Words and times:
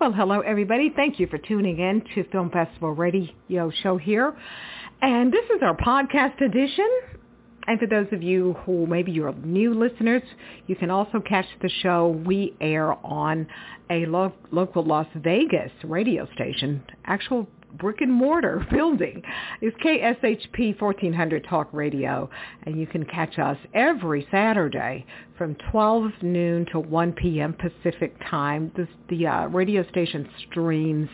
Well, 0.00 0.12
hello 0.12 0.42
everybody. 0.42 0.92
Thank 0.94 1.18
you 1.18 1.26
for 1.26 1.38
tuning 1.38 1.80
in 1.80 2.04
to 2.14 2.22
Film 2.30 2.50
Festival 2.50 2.92
Radio 2.92 3.72
Show 3.82 3.96
here. 3.96 4.32
And 5.02 5.32
this 5.32 5.44
is 5.46 5.60
our 5.60 5.76
podcast 5.76 6.40
edition. 6.40 6.88
And 7.66 7.80
for 7.80 7.88
those 7.88 8.06
of 8.12 8.22
you 8.22 8.52
who 8.64 8.86
maybe 8.86 9.10
you're 9.10 9.32
new 9.32 9.74
listeners, 9.74 10.22
you 10.68 10.76
can 10.76 10.90
also 10.90 11.18
catch 11.18 11.46
the 11.62 11.68
show. 11.82 12.22
We 12.24 12.54
air 12.60 12.94
on 13.04 13.48
a 13.90 14.06
lo- 14.06 14.32
local 14.52 14.84
Las 14.84 15.08
Vegas 15.16 15.72
radio 15.82 16.28
station, 16.32 16.84
actual 17.04 17.48
brick 17.74 18.00
and 18.00 18.12
mortar 18.12 18.64
building 18.70 19.22
is 19.60 19.72
KSHP 19.84 20.80
1400 20.80 21.46
Talk 21.48 21.68
Radio 21.72 22.28
and 22.64 22.78
you 22.78 22.86
can 22.86 23.04
catch 23.04 23.38
us 23.38 23.56
every 23.74 24.26
Saturday 24.30 25.04
from 25.36 25.56
12 25.70 26.10
noon 26.22 26.66
to 26.72 26.80
1 26.80 27.12
p.m. 27.12 27.54
Pacific 27.54 28.14
time. 28.28 28.72
This, 28.76 28.88
the 29.08 29.26
uh, 29.26 29.46
radio 29.46 29.88
station 29.88 30.28
streams 30.48 31.08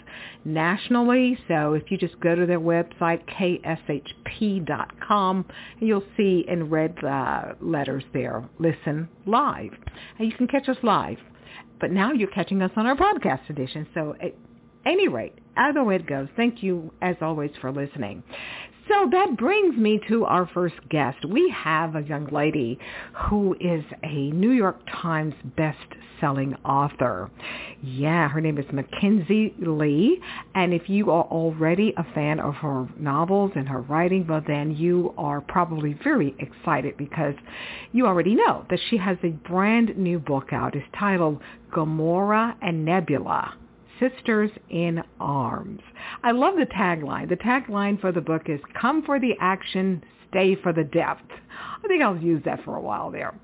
nationally 0.45 1.39
so 1.49 1.75
if 1.75 1.91
you 1.91 1.99
just 1.99 2.19
go 2.21 2.35
to 2.35 2.47
their 2.47 2.61
website 2.61 3.23
kshp.com 4.47 5.45
you'll 5.81 6.05
see 6.17 6.45
in 6.49 6.69
red 6.69 6.97
uh, 7.05 7.53
letters 7.61 8.05
there 8.13 8.49
listen 8.59 9.09
live 9.27 9.71
and 10.19 10.31
you 10.31 10.37
can 10.37 10.47
catch 10.47 10.69
us 10.69 10.77
live 10.83 11.19
but 11.81 11.91
now 11.91 12.13
you're 12.13 12.29
catching 12.29 12.63
us 12.63 12.71
on 12.77 12.87
our 12.87 12.97
podcast 12.97 13.49
edition 13.49 13.87
so 13.95 14.15
at 14.23 14.35
any 14.87 15.09
rate 15.09 15.35
either 15.57 15.85
way 15.85 15.97
it 15.97 16.07
goes, 16.07 16.29
thank 16.37 16.63
you 16.63 16.93
as 17.03 17.17
always 17.21 17.51
for 17.61 17.73
listening. 17.73 18.23
So 18.89 19.09
that 19.13 19.39
brings 19.39 19.77
me 19.79 19.99
to 20.09 20.27
our 20.27 20.47
first 20.53 20.75
guest. 20.91 21.25
We 21.25 21.49
have 21.57 21.97
a 21.97 22.03
young 22.03 22.27
lady 22.27 22.79
who 23.29 23.57
is 23.59 23.83
a 24.03 24.31
New 24.31 24.51
York 24.51 24.79
Times 25.01 25.33
best-selling 25.57 26.55
author. 26.67 27.31
Yeah, 27.83 28.29
her 28.29 28.43
name 28.43 28.59
is 28.59 28.67
Mackenzi 28.67 29.55
Lee. 29.59 30.21
And 30.55 30.75
if 30.75 30.91
you 30.91 31.11
are 31.11 31.25
already 31.25 31.95
a 31.97 32.05
fan 32.13 32.41
of 32.41 32.55
her 32.57 32.87
novels 32.99 33.53
and 33.57 33.67
her 33.69 33.81
writing, 33.81 34.27
well 34.27 34.43
then 34.47 34.77
you 34.77 35.15
are 35.17 35.41
probably 35.41 35.95
very 36.05 36.35
excited 36.39 36.99
because 36.99 37.35
you 37.93 38.07
already 38.07 38.35
know 38.35 38.67
that 38.69 38.81
she 38.91 38.99
has 38.99 39.17
a 39.23 39.31
brand 39.49 39.97
new 39.97 40.19
book 40.19 40.53
out. 40.53 40.75
It's 40.75 40.85
titled 40.99 41.41
Gamora 41.73 42.55
and 42.61 42.85
Nebula 42.85 43.55
Sisters 44.11 44.51
in 44.71 45.03
Arms. 45.21 45.81
I 46.23 46.33
love 46.33 46.55
the 46.57 46.67
tagline. 46.67 47.29
The 47.29 47.37
tagline 47.37 48.01
for 48.01 48.13
the 48.13 48.21
book 48.21 48.43
is 48.49 48.61
come 48.79 49.03
for 49.03 49.19
the 49.19 49.33
action, 49.41 50.03
stay 50.31 50.57
for 50.57 50.73
the 50.73 50.85
depth. 50.85 51.31
I 51.83 51.89
think 51.89 52.03
I'll 52.03 52.17
use 52.17 52.43
that 52.45 52.65
for 52.65 52.77
a 52.77 52.81
while 52.81 53.11
there. 53.11 53.35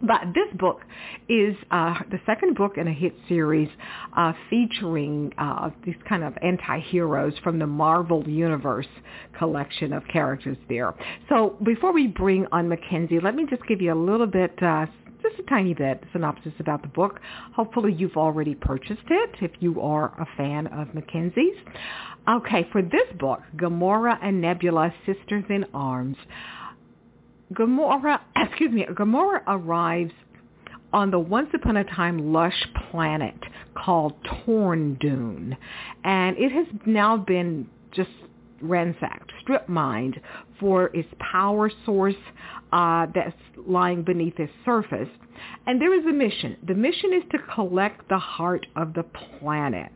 But 0.00 0.20
this 0.34 0.46
book 0.56 0.82
is 1.28 1.56
uh, 1.72 1.94
the 2.10 2.20
second 2.24 2.54
book 2.54 2.78
in 2.78 2.86
a 2.86 2.92
hit 2.92 3.14
series 3.28 3.68
uh, 4.16 4.32
featuring 4.48 5.32
uh, 5.38 5.70
these 5.84 5.96
kind 6.08 6.22
of 6.22 6.34
anti-heroes 6.40 7.32
from 7.42 7.58
the 7.58 7.66
Marvel 7.66 8.22
Universe 8.28 8.86
collection 9.36 9.92
of 9.92 10.04
characters 10.06 10.56
there. 10.68 10.94
So 11.28 11.56
before 11.64 11.92
we 11.92 12.06
bring 12.06 12.46
on 12.52 12.68
Mackenzi, 12.68 13.20
let 13.20 13.34
me 13.34 13.46
just 13.50 13.66
give 13.66 13.80
you 13.80 13.92
a 13.92 14.00
little 14.00 14.28
bit 14.28 14.62
uh, 14.62 14.86
just 15.22 15.38
a 15.38 15.42
tiny 15.44 15.74
bit 15.74 16.02
synopsis 16.12 16.52
about 16.58 16.82
the 16.82 16.88
book. 16.88 17.20
Hopefully 17.54 17.92
you've 17.92 18.16
already 18.16 18.54
purchased 18.54 19.02
it 19.08 19.30
if 19.40 19.50
you 19.60 19.80
are 19.80 20.06
a 20.18 20.26
fan 20.36 20.66
of 20.68 20.88
Mackenzi's. 20.94 21.56
Okay, 22.28 22.66
for 22.72 22.82
this 22.82 23.08
book, 23.18 23.40
Gamora 23.56 24.18
and 24.22 24.40
Nebula, 24.40 24.92
Sisters 25.06 25.44
in 25.48 25.64
Arms, 25.72 26.16
Gamora, 27.52 28.20
excuse 28.36 28.70
me, 28.70 28.84
Gamora 28.90 29.40
arrives 29.46 30.12
on 30.92 31.10
the 31.10 31.18
once 31.18 31.48
upon 31.54 31.76
a 31.76 31.84
time 31.84 32.32
lush 32.32 32.66
planet 32.90 33.38
called 33.74 34.14
Torndune. 34.24 35.56
And 36.04 36.36
it 36.38 36.52
has 36.52 36.66
now 36.86 37.16
been 37.16 37.68
just 37.92 38.10
ransacked, 38.60 39.32
strip 39.40 39.68
mined 39.68 40.20
for 40.60 40.86
its 40.94 41.08
power 41.18 41.70
source 41.84 42.14
uh, 42.72 43.06
that's 43.14 43.36
lying 43.66 44.02
beneath 44.02 44.38
its 44.38 44.52
surface. 44.64 45.08
And 45.66 45.80
there 45.80 45.98
is 45.98 46.04
a 46.06 46.12
mission. 46.12 46.56
The 46.66 46.74
mission 46.74 47.12
is 47.14 47.22
to 47.32 47.38
collect 47.54 48.08
the 48.08 48.18
heart 48.18 48.66
of 48.76 48.94
the 48.94 49.04
planet. 49.04 49.92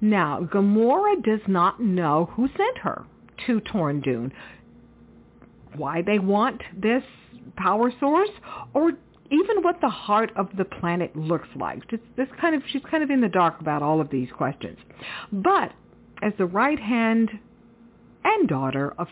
Now, 0.00 0.40
Gamora 0.40 1.22
does 1.22 1.40
not 1.46 1.80
know 1.80 2.30
who 2.32 2.48
sent 2.48 2.78
her 2.78 3.04
to 3.46 3.60
Torndune, 3.60 4.32
why 5.76 6.02
they 6.02 6.18
want 6.18 6.62
this 6.76 7.02
power 7.56 7.92
source, 7.98 8.30
or 8.74 8.92
even 9.30 9.62
what 9.62 9.80
the 9.80 9.88
heart 9.88 10.30
of 10.36 10.48
the 10.58 10.64
planet 10.64 11.16
looks 11.16 11.48
like. 11.56 11.88
Just 11.88 12.02
this 12.16 12.28
kind 12.40 12.54
of 12.54 12.62
she's 12.68 12.82
kind 12.90 13.02
of 13.02 13.10
in 13.10 13.20
the 13.20 13.28
dark 13.28 13.60
about 13.60 13.82
all 13.82 14.00
of 14.00 14.10
these 14.10 14.28
questions. 14.36 14.78
But 15.32 15.72
as 16.22 16.32
the 16.38 16.46
right 16.46 16.78
hand 16.78 17.30
and 18.24 18.48
daughter 18.48 18.94
of 18.98 19.08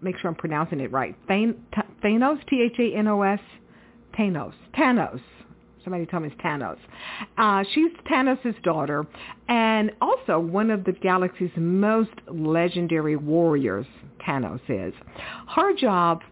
make 0.00 0.18
sure 0.18 0.30
I'm 0.30 0.36
pronouncing 0.36 0.80
it 0.80 0.92
right. 0.92 1.16
Thanos, 1.28 2.46
T-H-A-N-O-S, 2.48 3.40
Thanos, 4.18 4.54
Thanos. 4.76 5.20
Somebody 5.84 6.06
tell 6.06 6.20
me 6.20 6.28
it's 6.28 6.40
Thanos. 6.42 6.76
Uh, 7.38 7.64
she's 7.72 7.90
Thanos' 8.10 8.62
daughter 8.62 9.06
and 9.48 9.90
also 10.00 10.38
one 10.38 10.70
of 10.70 10.84
the 10.84 10.92
galaxy's 10.92 11.50
most 11.56 12.10
legendary 12.30 13.16
warriors, 13.16 13.86
Thanos 14.26 14.60
is. 14.68 14.92
Her 15.54 15.74
job 15.74 16.22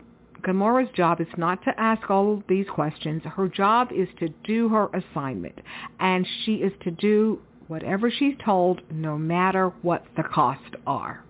Gamora's 0.46 0.90
job 0.94 1.20
is 1.20 1.26
not 1.36 1.62
to 1.64 1.80
ask 1.80 2.08
all 2.08 2.42
these 2.48 2.66
questions. 2.68 3.22
Her 3.24 3.48
job 3.48 3.90
is 3.92 4.08
to 4.20 4.28
do 4.44 4.68
her 4.68 4.88
assignment. 4.94 5.58
And 5.98 6.26
she 6.44 6.56
is 6.56 6.72
to 6.84 6.92
do 6.92 7.40
whatever 7.66 8.10
she's 8.10 8.36
told, 8.44 8.80
no 8.92 9.18
matter 9.18 9.70
what 9.82 10.04
the 10.16 10.22
costs 10.22 10.70
are. 10.86 11.24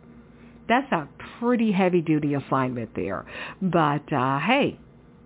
That's 0.68 0.90
a 0.92 1.08
pretty 1.38 1.72
heavy-duty 1.72 2.34
assignment 2.34 2.94
there. 2.94 3.24
But 3.62 4.12
uh, 4.12 4.40
hey, 4.40 4.78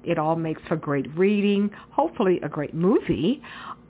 it 0.05 0.19
all 0.19 0.37
makes 0.37 0.63
for 0.69 0.77
great 0.77 1.07
reading, 1.17 1.71
hopefully 1.91 2.41
a 2.43 2.49
great 2.49 2.75
movie. 2.75 3.43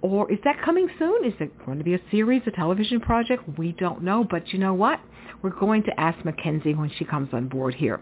Or 0.03 0.31
is 0.33 0.38
that 0.44 0.56
coming 0.65 0.88
soon? 0.99 1.25
Is 1.25 1.34
it 1.41 1.66
going 1.66 1.78
to 1.78 1.84
be 1.84 1.94
a 1.94 2.00
series, 2.11 2.43
a 2.47 2.50
television 2.50 3.00
project? 3.00 3.43
We 3.59 3.72
don't 3.72 4.03
know. 4.03 4.25
But 4.28 4.53
you 4.53 4.59
know 4.59 4.72
what? 4.75 4.99
We're 5.43 5.50
going 5.50 5.83
to 5.84 6.00
ask 6.00 6.19
Mackenzi 6.25 6.77
when 6.77 6.91
she 6.99 7.05
comes 7.05 7.28
on 7.33 7.49
board 7.49 7.75
here. 7.75 8.00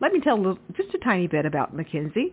Let 0.00 0.12
me 0.12 0.20
tell 0.20 0.36
a 0.36 0.40
little, 0.40 0.58
just 0.76 0.94
a 0.94 0.98
tiny 0.98 1.26
bit 1.26 1.46
about 1.46 1.74
Mackenzi. 1.74 2.30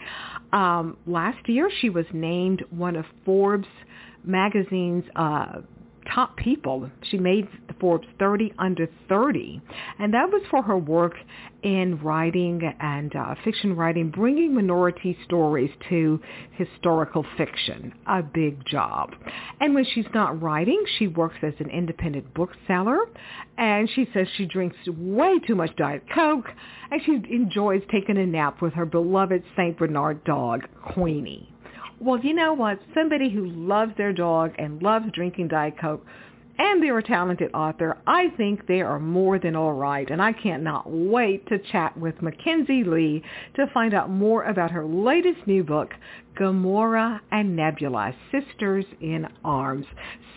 Um, 0.54 0.98
last 1.06 1.48
year, 1.50 1.70
she 1.82 1.90
was 1.90 2.06
named 2.14 2.64
one 2.70 2.96
of 2.96 3.06
Forbes 3.26 3.68
magazine's 4.24 5.04
uh, 5.16 5.62
top 6.14 6.38
people. 6.38 6.90
She 7.10 7.18
made 7.18 7.48
the 7.68 7.74
Forbes 7.80 8.08
30 8.20 8.54
under 8.60 8.88
30, 9.10 9.62
and 10.00 10.14
that 10.14 10.30
was 10.30 10.42
for 10.50 10.62
her 10.62 10.78
work 10.78 11.14
in 11.64 12.00
writing 12.02 12.62
and 12.80 13.16
uh, 13.16 13.36
fiction 13.44 13.76
writing, 13.76 14.10
bringing 14.10 14.54
minority 14.54 15.18
stories 15.26 15.72
to 15.90 16.20
historical 16.52 17.26
fiction. 17.38 17.94
A 18.08 18.22
big 18.22 18.66
job. 18.66 19.14
And 19.60 19.74
when 19.74 19.86
she's 19.94 20.06
not 20.14 20.42
writing, 20.42 20.82
she 20.98 21.08
works 21.08 21.38
as 21.42 21.54
an 21.60 21.70
independent 21.70 22.34
bookseller, 22.34 23.00
and 23.58 23.90
she 23.90 24.08
says 24.14 24.28
she 24.38 24.46
drinks 24.46 24.78
way 24.88 25.40
too 25.46 25.56
much 25.56 25.76
Diet 25.76 26.04
Coke, 26.14 26.48
and 26.92 27.02
she 27.06 27.22
enjoys 27.34 27.82
taking 27.92 28.18
a 28.18 28.26
nap 28.26 28.62
with 28.62 28.74
her 28.74 28.86
beloved 28.86 29.44
St. 29.56 29.78
Bernard 29.78 30.24
dog, 30.24 30.62
Queenie. 30.94 31.52
Well, 32.00 32.20
you 32.20 32.34
know 32.34 32.54
what? 32.54 32.80
Somebody 32.94 33.30
who 33.30 33.48
loves 33.48 33.94
their 33.98 34.14
dog 34.14 34.54
and 34.58 34.82
loves 34.82 35.08
drinking 35.14 35.50
Diet 35.50 35.76
Coke 35.80 36.06
and 36.60 36.82
they're 36.82 36.98
a 36.98 37.04
talented 37.04 37.52
author. 37.54 37.98
I 38.08 38.30
think 38.36 38.68
they 38.68 38.82
are 38.82 39.00
more 39.00 39.40
than 39.40 39.56
all 39.56 39.74
right, 39.74 40.10
and 40.10 40.22
I 40.22 40.34
cannot 40.34 40.90
wait 40.90 41.48
to 41.48 41.60
chat 41.60 41.98
with 41.98 42.16
Mackenzi 42.16 42.86
Lee 42.86 43.24
to 43.56 43.68
find 43.74 43.94
out 43.94 44.10
more 44.10 44.44
about 44.44 44.72
her 44.72 44.86
latest 44.86 45.46
new 45.46 45.64
book, 45.64 45.94
Gamora 46.40 47.20
and 47.32 47.56
Nebula, 47.56 48.14
Sisters 48.32 48.86
in 49.02 49.28
Arms. 49.44 49.86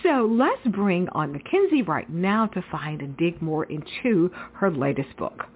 So 0.02 0.28
let's 0.30 0.66
bring 0.68 1.08
on 1.10 1.32
Mackenzi 1.32 1.86
right 1.86 2.08
now 2.10 2.46
to 2.48 2.64
find 2.70 3.00
and 3.00 3.16
dig 3.16 3.40
more 3.40 3.64
into 3.64 4.30
her 4.54 4.70
latest 4.70 5.16
book. 5.16 5.46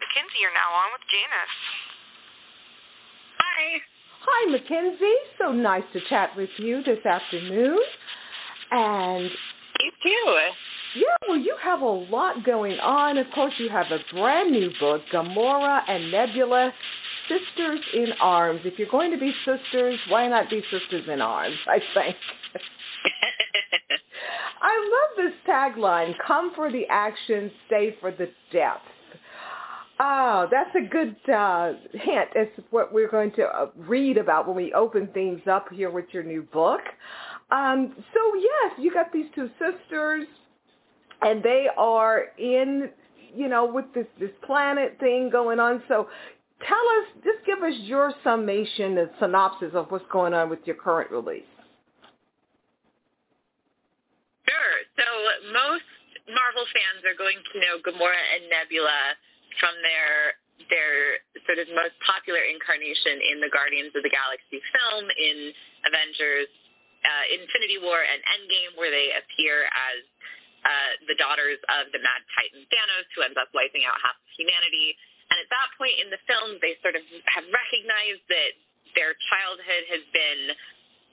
Mackenzi, 0.00 0.40
you're 0.40 0.54
now 0.54 0.70
on 0.74 0.92
with 0.92 1.02
Janice. 1.10 1.83
Hi. 4.46 4.58
Mackenzi. 4.58 5.14
So 5.38 5.52
nice 5.52 5.84
to 5.92 6.00
chat 6.08 6.30
with 6.36 6.50
you 6.58 6.82
this 6.82 7.04
afternoon. 7.04 7.78
And 8.70 9.30
you 9.80 9.90
too. 10.02 10.38
Yeah, 10.96 11.16
well, 11.28 11.38
you 11.38 11.56
have 11.62 11.80
a 11.80 11.86
lot 11.86 12.44
going 12.44 12.78
on. 12.78 13.18
Of 13.18 13.26
course, 13.34 13.54
you 13.58 13.68
have 13.68 13.86
a 13.90 13.98
brand 14.14 14.52
new 14.52 14.70
book, 14.78 15.02
Gamora 15.12 15.82
and 15.88 16.10
Nebula, 16.10 16.72
Sisters 17.28 17.80
in 17.94 18.12
Arms. 18.20 18.60
If 18.64 18.78
you're 18.78 18.90
going 18.90 19.10
to 19.10 19.18
be 19.18 19.34
sisters, 19.44 19.98
why 20.08 20.28
not 20.28 20.48
be 20.50 20.62
sisters 20.70 21.04
in 21.08 21.20
arms, 21.20 21.56
I 21.66 21.80
think. 21.94 22.16
I 24.62 24.90
love 24.92 25.26
this 25.26 25.34
tagline, 25.48 26.14
come 26.24 26.52
for 26.54 26.70
the 26.70 26.86
action, 26.88 27.50
stay 27.66 27.96
for 28.00 28.12
the 28.12 28.28
depth. 28.52 28.82
Oh, 30.00 30.48
that's 30.50 30.74
a 30.74 30.88
good 30.88 31.16
uh, 31.32 31.72
hint 31.92 32.30
as 32.36 32.48
to 32.56 32.64
what 32.70 32.92
we're 32.92 33.10
going 33.10 33.30
to 33.32 33.44
uh, 33.44 33.66
read 33.76 34.18
about 34.18 34.46
when 34.46 34.56
we 34.56 34.72
open 34.72 35.08
things 35.14 35.40
up 35.48 35.68
here 35.72 35.90
with 35.90 36.06
your 36.10 36.24
new 36.24 36.42
book. 36.42 36.80
Um, 37.52 37.94
so 37.96 38.20
yes, 38.36 38.72
you 38.78 38.92
got 38.92 39.12
these 39.12 39.26
two 39.36 39.48
sisters, 39.58 40.26
and 41.22 41.42
they 41.44 41.66
are 41.76 42.24
in, 42.38 42.90
you 43.34 43.48
know, 43.48 43.66
with 43.66 43.84
this 43.94 44.06
this 44.18 44.32
planet 44.44 44.96
thing 44.98 45.30
going 45.30 45.60
on. 45.60 45.80
So 45.86 46.08
tell 46.66 46.76
us, 46.76 47.22
just 47.22 47.46
give 47.46 47.62
us 47.62 47.74
your 47.82 48.12
summation 48.24 48.98
and 48.98 49.10
synopsis 49.20 49.70
of 49.74 49.90
what's 49.90 50.06
going 50.10 50.34
on 50.34 50.50
with 50.50 50.60
your 50.64 50.76
current 50.76 51.12
release. 51.12 51.44
Sure. 54.48 54.74
So 54.96 55.04
most 55.52 55.84
Marvel 56.26 56.64
fans 56.72 57.04
are 57.06 57.16
going 57.16 57.36
to 57.52 57.60
know 57.60 57.78
Gamora 57.84 58.18
and 58.34 58.50
Nebula 58.50 59.14
from 59.60 59.74
their 59.82 60.38
their 60.70 61.18
sort 61.44 61.58
of 61.58 61.66
most 61.74 61.98
popular 62.06 62.40
incarnation 62.46 63.18
in 63.20 63.42
the 63.42 63.50
Guardians 63.50 63.90
of 63.92 64.06
the 64.06 64.12
Galaxy 64.12 64.62
film 64.70 65.04
in 65.10 65.50
Avengers 65.82 66.48
uh, 67.04 67.24
Infinity 67.36 67.82
War 67.82 68.00
and 68.00 68.20
Endgame 68.24 68.72
where 68.80 68.88
they 68.88 69.12
appear 69.12 69.68
as 69.68 69.98
uh, 70.64 70.90
the 71.10 71.16
daughters 71.20 71.60
of 71.68 71.92
the 71.92 72.00
Mad 72.00 72.22
Titan 72.32 72.64
Thanos 72.72 73.06
who 73.12 73.20
ends 73.20 73.36
up 73.36 73.52
wiping 73.52 73.84
out 73.84 74.00
half 74.00 74.16
of 74.16 74.30
humanity. 74.32 74.96
And 75.28 75.36
at 75.36 75.48
that 75.52 75.68
point 75.76 76.00
in 76.00 76.08
the 76.08 76.20
film, 76.24 76.56
they 76.64 76.78
sort 76.80 76.96
of 76.96 77.04
have 77.28 77.44
recognized 77.52 78.24
that 78.32 78.52
their 78.96 79.12
childhood 79.28 79.84
has 79.90 80.04
been 80.14 80.42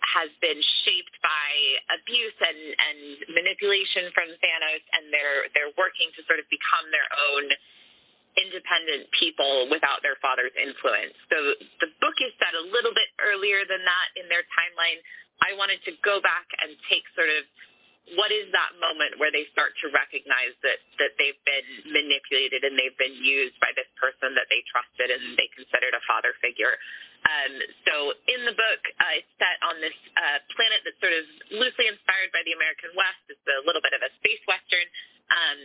has 0.02 0.34
been 0.42 0.58
shaped 0.82 1.14
by 1.22 1.50
abuse 1.94 2.34
and, 2.42 2.62
and 2.74 3.00
manipulation 3.38 4.10
from 4.18 4.34
Thanos, 4.42 4.84
and 4.98 5.14
they're 5.14 5.52
they're 5.54 5.74
working 5.78 6.10
to 6.16 6.22
sort 6.26 6.40
of 6.40 6.48
become 6.50 6.88
their 6.90 7.06
own 7.12 7.44
independent 8.38 9.12
people 9.16 9.68
without 9.68 10.02
their 10.02 10.16
father's 10.24 10.54
influence. 10.56 11.16
So 11.28 11.38
the 11.84 11.90
book 12.00 12.18
is 12.24 12.32
set 12.40 12.54
a 12.56 12.64
little 12.72 12.96
bit 12.96 13.10
earlier 13.20 13.64
than 13.68 13.84
that 13.84 14.08
in 14.16 14.30
their 14.32 14.44
timeline. 14.56 15.00
I 15.42 15.58
wanted 15.58 15.82
to 15.90 15.94
go 16.06 16.22
back 16.22 16.48
and 16.62 16.78
take 16.88 17.04
sort 17.18 17.30
of 17.30 17.44
what 18.18 18.34
is 18.34 18.50
that 18.52 18.74
moment 18.82 19.22
where 19.22 19.32
they 19.32 19.46
start 19.54 19.78
to 19.80 19.88
recognize 19.94 20.58
that 20.66 20.82
that 20.98 21.14
they've 21.22 21.38
been 21.46 21.68
manipulated 21.86 22.66
and 22.66 22.74
they've 22.76 22.98
been 22.98 23.16
used 23.22 23.56
by 23.62 23.70
this 23.78 23.88
person 23.96 24.34
that 24.36 24.50
they 24.50 24.60
trusted 24.68 25.14
and 25.14 25.38
they 25.38 25.48
considered 25.54 25.94
a 25.94 26.02
father 26.10 26.34
figure. 26.42 26.76
Um, 27.22 27.54
so 27.86 27.94
in 28.26 28.42
the 28.50 28.56
book, 28.58 28.82
uh, 28.98 29.22
it's 29.22 29.30
set 29.38 29.62
on 29.62 29.78
this 29.78 29.94
uh, 30.18 30.42
planet 30.58 30.82
that's 30.82 30.98
sort 30.98 31.14
of 31.14 31.24
loosely 31.54 31.86
inspired 31.86 32.34
by 32.34 32.42
the 32.50 32.58
American 32.58 32.90
West. 32.98 33.22
It's 33.30 33.46
a 33.46 33.62
little 33.62 33.84
bit 33.86 33.94
of 33.94 34.02
a 34.02 34.10
space 34.18 34.42
western. 34.50 34.90
Um, 35.32 35.60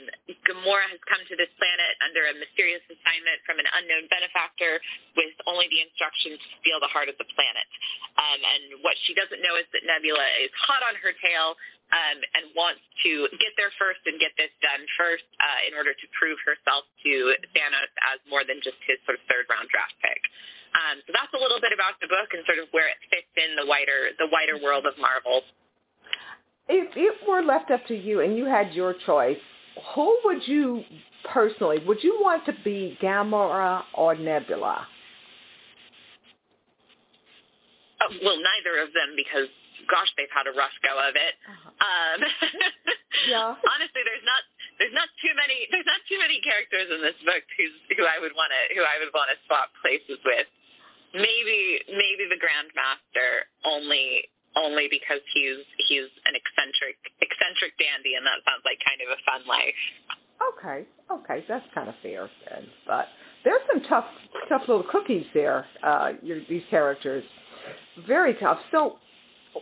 Gamora 0.46 0.86
has 0.94 1.02
come 1.10 1.22
to 1.26 1.34
this 1.34 1.50
planet 1.58 1.92
under 2.06 2.22
a 2.30 2.34
mysterious 2.38 2.82
assignment 2.86 3.42
from 3.42 3.58
an 3.58 3.66
unknown 3.66 4.06
benefactor 4.06 4.78
with 5.18 5.34
only 5.50 5.66
the 5.74 5.82
instruction 5.82 6.38
to 6.38 6.46
steal 6.62 6.78
the 6.78 6.90
heart 6.90 7.10
of 7.10 7.18
the 7.18 7.26
planet. 7.34 7.66
Um, 8.14 8.40
and 8.40 8.62
what 8.86 8.94
she 9.06 9.12
doesn't 9.18 9.42
know 9.42 9.58
is 9.58 9.66
that 9.74 9.82
Nebula 9.82 10.26
is 10.46 10.54
hot 10.54 10.86
on 10.86 10.94
her 11.02 11.10
tail 11.18 11.58
um, 11.90 12.18
and 12.34 12.50
wants 12.54 12.82
to 13.06 13.30
get 13.38 13.54
there 13.54 13.70
first 13.78 14.02
and 14.06 14.18
get 14.18 14.34
this 14.34 14.50
done 14.58 14.82
first 14.98 15.26
uh, 15.38 15.60
in 15.70 15.74
order 15.74 15.94
to 15.94 16.06
prove 16.18 16.38
herself 16.42 16.86
to 17.06 17.34
Thanos 17.54 17.90
as 18.10 18.18
more 18.26 18.42
than 18.42 18.58
just 18.62 18.78
his 18.86 18.98
sort 19.06 19.18
of 19.18 19.22
third 19.30 19.46
round 19.46 19.70
draft 19.70 19.94
pick. 20.02 20.22
Um, 20.74 20.98
so 21.06 21.14
that's 21.14 21.30
a 21.32 21.40
little 21.40 21.62
bit 21.62 21.70
about 21.70 21.98
the 22.02 22.10
book 22.10 22.34
and 22.34 22.42
sort 22.44 22.58
of 22.58 22.66
where 22.74 22.90
it 22.90 22.98
fits 23.08 23.30
in 23.38 23.54
the 23.54 23.64
wider 23.64 24.12
the 24.18 24.28
wider 24.30 24.58
world 24.58 24.84
of 24.84 24.98
Marvel. 24.98 25.46
If 26.68 26.90
it 26.98 27.14
were 27.22 27.42
left 27.46 27.70
up 27.70 27.86
to 27.86 27.94
you 27.94 28.20
and 28.20 28.34
you 28.34 28.44
had 28.50 28.74
your 28.74 28.94
choice, 29.06 29.38
who 29.94 30.18
would 30.24 30.46
you 30.46 30.82
personally 31.32 31.78
would 31.86 32.02
you 32.02 32.18
want 32.20 32.44
to 32.46 32.54
be 32.64 32.98
Gamora 33.02 33.82
or 33.94 34.14
Nebula? 34.14 34.86
Uh, 38.00 38.12
well, 38.22 38.36
neither 38.36 38.82
of 38.82 38.92
them 38.92 39.16
because 39.16 39.48
gosh, 39.88 40.10
they've 40.16 40.32
had 40.32 40.48
a 40.48 40.54
rough 40.56 40.74
go 40.82 40.96
of 40.96 41.14
it. 41.14 41.34
Uh-huh. 41.46 41.70
Um, 41.70 42.18
yeah. 43.30 43.54
Honestly, 43.54 44.02
there's 44.02 44.26
not 44.26 44.42
there's 44.78 44.96
not 44.96 45.08
too 45.22 45.32
many 45.36 45.68
there's 45.72 45.88
not 45.88 46.00
too 46.08 46.18
many 46.20 46.40
characters 46.40 46.88
in 46.92 47.00
this 47.00 47.16
book 47.24 47.44
who's 47.56 47.74
who 47.96 48.04
I 48.04 48.20
would 48.20 48.34
want 48.36 48.52
to 48.52 48.60
who 48.76 48.82
I 48.84 49.00
would 49.00 49.12
want 49.12 49.32
to 49.32 49.36
swap 49.48 49.72
places 49.80 50.20
with 50.24 50.48
maybe 51.14 51.80
maybe 51.88 52.28
the 52.28 52.40
Grandmaster 52.40 53.48
only 53.64 54.28
only 54.56 54.88
because 54.88 55.20
he's 55.32 55.64
he's 55.88 56.08
an 56.28 56.34
eccentric 56.36 56.55
dandy, 57.78 58.14
and 58.14 58.24
that 58.26 58.38
sounds 58.46 58.62
like 58.64 58.78
kind 58.84 59.00
of 59.02 59.08
a 59.10 59.20
fun 59.26 59.42
life. 59.46 59.82
Okay, 60.38 60.86
okay, 61.10 61.44
that's 61.48 61.64
kind 61.74 61.88
of 61.88 61.94
fair 62.02 62.28
then. 62.50 62.66
But 62.86 63.06
there's 63.44 63.62
some 63.72 63.82
tough 63.88 64.06
tough 64.48 64.62
little 64.68 64.84
cookies 64.90 65.26
there. 65.34 65.66
Uh, 65.82 66.12
your, 66.22 66.40
these 66.48 66.64
characters, 66.70 67.24
very 68.06 68.34
tough. 68.34 68.58
So. 68.70 68.98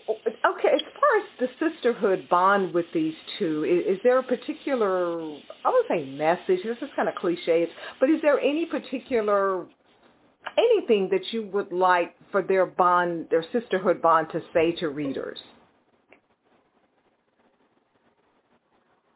Okay, 0.08 0.70
as 0.74 0.80
far 0.80 1.12
as 1.20 1.24
the 1.38 1.70
sisterhood 1.70 2.28
bond 2.28 2.74
with 2.74 2.86
these 2.92 3.14
two, 3.38 3.62
is, 3.62 3.94
is 3.94 4.02
there 4.02 4.18
a 4.18 4.24
particular, 4.24 5.20
I 5.64 5.70
would 5.70 5.84
say 5.88 6.04
message, 6.04 6.64
this 6.64 6.76
is 6.82 6.88
kind 6.96 7.08
of 7.08 7.14
cliche, 7.14 7.68
but 8.00 8.10
is 8.10 8.20
there 8.20 8.40
any 8.40 8.66
particular 8.66 9.66
anything 10.58 11.08
that 11.10 11.32
you 11.32 11.48
would 11.52 11.72
like 11.72 12.14
for 12.30 12.42
their 12.42 12.66
bond, 12.66 13.28
their 13.30 13.44
sisterhood 13.52 14.02
bond 14.02 14.28
to 14.32 14.42
say 14.52 14.72
to 14.72 14.88
readers? 14.88 15.38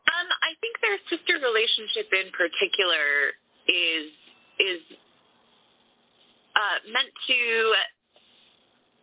Um, 0.08 0.28
I 0.42 0.54
think 0.60 0.76
their 0.80 0.96
sister 1.10 1.40
relationship 1.40 2.08
in 2.12 2.28
particular 2.32 3.34
is 3.68 4.08
is 4.58 4.80
uh, 6.56 6.78
meant 6.92 7.12
to 7.28 7.40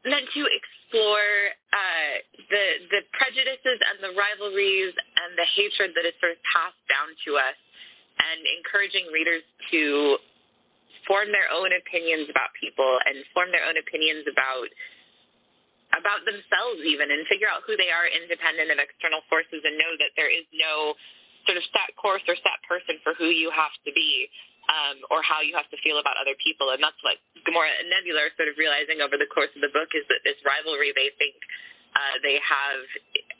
meant 0.10 0.28
to 0.34 0.44
explore 0.46 1.32
uh, 1.74 2.14
the 2.50 2.66
the 2.94 3.02
prejudices 3.18 3.80
and 3.82 3.98
the 4.02 4.14
rivalries 4.14 4.94
and 4.94 5.34
the 5.38 5.48
hatred 5.58 5.92
that 5.98 6.06
is 6.06 6.14
sort 6.22 6.34
of 6.34 6.40
passed 6.46 6.82
down 6.90 7.10
to 7.26 7.38
us, 7.38 7.58
and 8.22 8.40
encouraging 8.62 9.10
readers 9.10 9.44
to 9.72 10.18
form 11.10 11.30
their 11.30 11.50
own 11.54 11.70
opinions 11.74 12.26
about 12.30 12.50
people 12.58 12.98
and 13.06 13.22
form 13.34 13.54
their 13.54 13.66
own 13.66 13.78
opinions 13.78 14.26
about 14.26 14.70
about 15.94 16.22
themselves 16.26 16.82
even 16.84 17.08
and 17.14 17.24
figure 17.30 17.48
out 17.48 17.62
who 17.64 17.78
they 17.78 17.94
are 17.94 18.10
independent 18.10 18.74
of 18.74 18.78
external 18.82 19.22
forces 19.30 19.62
and 19.64 19.78
know 19.78 19.94
that 20.02 20.12
there 20.18 20.28
is 20.28 20.44
no 20.52 20.98
sort 21.46 21.58
of 21.58 21.66
set 21.72 21.94
course 21.98 22.26
or 22.28 22.36
set 22.36 22.58
person 22.66 22.98
for 23.06 23.14
who 23.16 23.30
you 23.30 23.50
have 23.54 23.74
to 23.86 23.92
be 23.94 24.28
um, 24.70 24.98
or 25.14 25.22
how 25.22 25.46
you 25.46 25.54
have 25.54 25.70
to 25.70 25.80
feel 25.86 26.02
about 26.02 26.18
other 26.18 26.36
people. 26.42 26.74
And 26.74 26.82
that's 26.82 26.98
what 27.06 27.22
Gamora 27.46 27.70
and 27.70 27.90
Nebula 27.90 28.30
are 28.30 28.34
sort 28.38 28.50
of 28.50 28.58
realizing 28.58 29.02
over 29.02 29.18
the 29.18 29.30
course 29.30 29.54
of 29.54 29.62
the 29.62 29.70
book 29.70 29.94
is 29.94 30.06
that 30.10 30.26
this 30.26 30.38
rivalry 30.42 30.90
they 30.94 31.14
think 31.22 31.38
uh, 31.96 32.20
they 32.26 32.42
have 32.42 32.82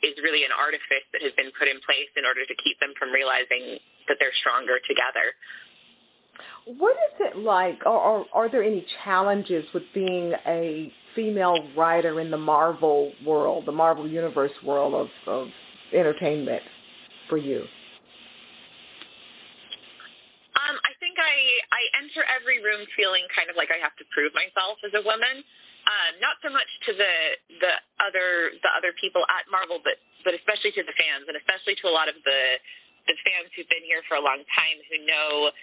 is 0.02 0.16
really 0.22 0.46
an 0.46 0.54
artifice 0.54 1.04
that 1.12 1.20
has 1.20 1.34
been 1.36 1.52
put 1.58 1.68
in 1.68 1.82
place 1.84 2.08
in 2.16 2.24
order 2.24 2.46
to 2.46 2.54
keep 2.62 2.78
them 2.80 2.94
from 2.96 3.12
realizing 3.12 3.78
that 4.08 4.16
they're 4.22 4.34
stronger 4.40 4.78
together. 4.86 5.34
What 6.66 6.96
is 6.96 7.14
it 7.20 7.36
like, 7.38 7.86
or, 7.86 7.98
or 7.98 8.26
are 8.34 8.50
there 8.50 8.62
any 8.62 8.84
challenges 9.04 9.64
with 9.72 9.84
being 9.94 10.32
a 10.46 10.92
female 11.14 11.56
writer 11.76 12.20
in 12.20 12.30
the 12.30 12.38
Marvel 12.38 13.12
world, 13.24 13.66
the 13.66 13.72
Marvel 13.72 14.06
Universe 14.06 14.52
world 14.64 14.94
of, 14.94 15.08
of 15.26 15.48
entertainment 15.92 16.62
for 17.28 17.38
you? 17.38 17.64
Um, 20.56 20.76
I 20.82 20.92
think 20.98 21.14
I, 21.20 21.36
I 21.70 21.82
enter 21.98 22.22
every 22.28 22.60
room 22.60 22.84
feeling 22.94 23.24
kind 23.32 23.48
of 23.48 23.56
like 23.56 23.72
I 23.72 23.80
have 23.80 23.96
to 24.00 24.06
prove 24.12 24.32
myself 24.36 24.80
as 24.84 24.92
a 24.94 25.02
woman. 25.02 25.42
Um, 25.86 26.12
not 26.18 26.36
so 26.42 26.50
much 26.50 26.66
to 26.90 26.92
the 26.98 27.14
the 27.62 27.74
other 28.02 28.54
the 28.58 28.72
other 28.74 28.92
people 28.98 29.22
at 29.30 29.46
Marvel, 29.48 29.78
but 29.80 29.98
but 30.26 30.34
especially 30.34 30.74
to 30.74 30.82
the 30.82 30.96
fans, 30.98 31.30
and 31.30 31.38
especially 31.38 31.78
to 31.82 31.86
a 31.86 31.94
lot 31.94 32.10
of 32.10 32.18
the 32.26 32.40
the 33.06 33.16
fans 33.22 33.54
who've 33.54 33.70
been 33.70 33.86
here 33.86 34.02
for 34.10 34.18
a 34.18 34.24
long 34.24 34.42
time 34.50 34.78
who 34.90 34.98
know 35.06 35.54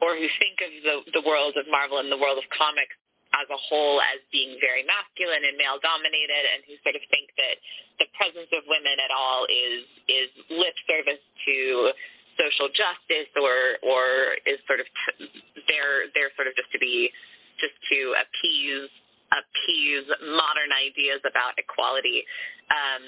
or 0.00 0.16
who 0.16 0.26
think 0.40 0.56
of 0.64 0.72
the 0.82 0.96
the 1.20 1.24
world 1.24 1.54
of 1.60 1.68
Marvel 1.68 2.00
and 2.00 2.08
the 2.08 2.18
world 2.18 2.40
of 2.40 2.46
comics 2.54 2.96
as 3.36 3.44
a 3.52 3.60
whole 3.68 4.00
as 4.00 4.24
being 4.32 4.56
very 4.56 4.80
masculine 4.88 5.44
and 5.44 5.60
male 5.60 5.76
dominated 5.84 6.44
and 6.56 6.64
who 6.64 6.80
sort 6.80 6.96
of 6.96 7.04
think 7.12 7.28
that 7.36 7.60
the 8.00 8.08
presence 8.16 8.48
of 8.56 8.64
women 8.72 8.96
at 8.96 9.12
all 9.12 9.44
is 9.44 9.84
is 10.08 10.28
lip 10.48 10.76
service 10.88 11.20
to 11.44 11.92
social 12.38 12.70
justice 12.72 13.30
or 13.36 13.82
or 13.82 14.38
is 14.46 14.58
sort 14.70 14.80
of 14.80 14.86
t- 14.86 15.28
there 15.68 16.30
sort 16.38 16.48
of 16.48 16.54
just 16.56 16.70
to 16.72 16.78
be 16.78 17.10
just 17.58 17.74
to 17.90 18.14
appease 18.16 18.88
appease 19.34 20.06
modern 20.32 20.72
ideas 20.72 21.20
about 21.28 21.52
equality 21.60 22.24
um 22.72 23.04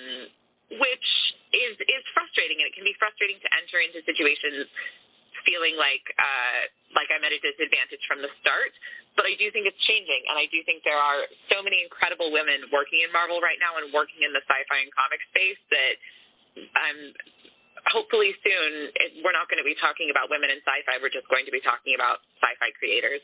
which 0.77 1.09
is 1.55 1.75
is 1.81 2.05
frustrating 2.15 2.61
and 2.61 2.67
it 2.69 2.75
can 2.77 2.85
be 2.85 2.95
frustrating 3.01 3.39
to 3.41 3.49
enter 3.59 3.81
into 3.83 4.03
situations 4.07 4.69
feeling 5.47 5.77
like 5.79 6.05
uh, 6.19 6.61
like 6.95 7.09
I'm 7.13 7.23
at 7.23 7.33
a 7.33 7.41
disadvantage 7.41 8.03
from 8.07 8.21
the 8.21 8.31
start. 8.43 8.75
But 9.19 9.27
I 9.27 9.35
do 9.37 9.51
think 9.51 9.67
it's 9.67 9.79
changing, 9.91 10.23
and 10.31 10.39
I 10.39 10.47
do 10.55 10.63
think 10.65 10.87
there 10.87 10.99
are 10.99 11.27
so 11.51 11.61
many 11.61 11.83
incredible 11.83 12.31
women 12.31 12.71
working 12.71 13.03
in 13.03 13.11
Marvel 13.11 13.43
right 13.43 13.59
now 13.59 13.77
and 13.77 13.91
working 13.91 14.23
in 14.23 14.31
the 14.33 14.41
sci-fi 14.47 14.79
and 14.87 14.93
comic 14.95 15.21
space 15.35 15.61
that 15.75 15.95
I'm 16.79 17.01
hopefully 17.87 18.33
soon 18.45 18.91
it, 18.95 19.25
we're 19.25 19.33
not 19.33 19.49
going 19.49 19.59
to 19.59 19.65
be 19.65 19.75
talking 19.81 20.11
about 20.11 20.31
women 20.31 20.51
in 20.51 20.59
sci-fi. 20.65 20.99
We're 21.01 21.11
just 21.11 21.29
going 21.29 21.47
to 21.47 21.53
be 21.53 21.61
talking 21.61 21.95
about 21.95 22.19
sci-fi 22.43 22.71
creators. 22.79 23.21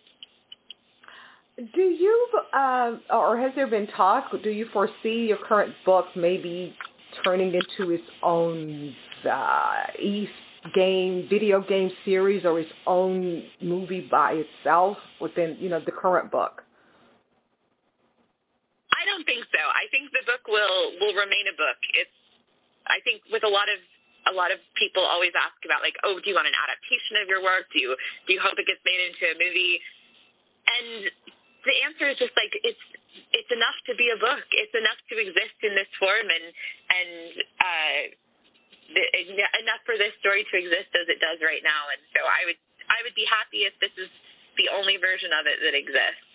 Do 1.57 1.81
you, 1.81 2.29
uh, 2.53 2.97
or 3.11 3.39
has 3.39 3.53
there 3.57 3.67
been 3.67 3.87
talk? 3.89 4.31
Do 4.43 4.51
you 4.51 4.67
foresee 4.73 5.27
your 5.29 5.39
current 5.39 5.73
book 5.87 6.07
maybe 6.15 6.77
turning 7.25 7.55
into 7.55 7.93
its 7.93 8.05
own 8.23 8.95
uh, 9.31 9.85
East 9.99 10.33
game, 10.75 11.27
video 11.31 11.63
game 11.63 11.91
series 12.05 12.45
or 12.45 12.61
its 12.61 12.71
own 12.87 13.43
movie 13.63 14.07
by 14.11 14.45
itself 14.45 14.99
within, 15.21 15.57
you 15.59 15.71
know, 15.71 15.81
the 15.81 15.93
current 15.93 16.31
book? 16.31 16.63
I 18.93 19.05
don't 19.07 19.25
think 19.25 19.45
so. 19.53 19.61
I 19.61 19.89
think 19.91 20.11
the 20.13 20.25
book 20.27 20.45
will 20.49 20.93
will 21.01 21.15
remain 21.15 21.47
a 21.49 21.57
book. 21.57 21.79
It's 21.95 22.11
I 22.87 22.99
think 23.05 23.23
with 23.33 23.45
a 23.45 23.49
lot 23.49 23.69
of 23.69 23.79
a 24.26 24.35
lot 24.35 24.50
of 24.50 24.59
people 24.75 25.06
always 25.06 25.33
ask 25.38 25.56
about 25.62 25.83
like, 25.83 25.95
oh, 26.02 26.18
do 26.18 26.26
you 26.26 26.37
want 26.37 26.50
an 26.50 26.59
adaptation 26.59 27.23
of 27.23 27.30
your 27.30 27.42
work? 27.42 27.71
Do 27.71 27.78
you 27.78 27.95
do 28.26 28.35
you 28.35 28.40
hope 28.42 28.59
it 28.59 28.66
gets 28.66 28.83
made 28.83 29.00
into 29.06 29.25
a 29.30 29.37
movie? 29.38 29.78
And 30.66 31.11
the 31.66 31.76
answer 31.87 32.06
is 32.11 32.18
just 32.18 32.35
like 32.35 32.50
it's 32.62 32.85
it's 33.33 33.52
enough 33.54 33.78
to 33.90 33.95
be 33.95 34.11
a 34.11 34.18
book. 34.18 34.45
It's 34.52 34.75
enough 34.75 34.99
to 35.11 35.14
exist 35.18 35.56
in 35.62 35.78
this 35.78 35.90
form 35.99 36.26
and 36.26 36.47
and 36.90 37.11
uh 37.59 38.00
enough 39.62 39.83
for 39.83 39.99
this 39.99 40.14
story 40.23 40.47
to 40.47 40.54
exist 40.54 40.90
as 40.95 41.11
it 41.11 41.18
does 41.18 41.42
right 41.42 41.62
now. 41.62 41.90
And 41.90 42.02
so 42.14 42.23
I 42.23 42.47
would 42.47 42.61
I 42.90 43.02
would 43.02 43.14
be 43.14 43.26
happy 43.26 43.66
if 43.66 43.75
this 43.83 43.95
is 43.99 44.11
the 44.59 44.71
only 44.75 44.97
version 44.97 45.30
of 45.35 45.47
it 45.47 45.59
that 45.62 45.75
exists. 45.75 46.26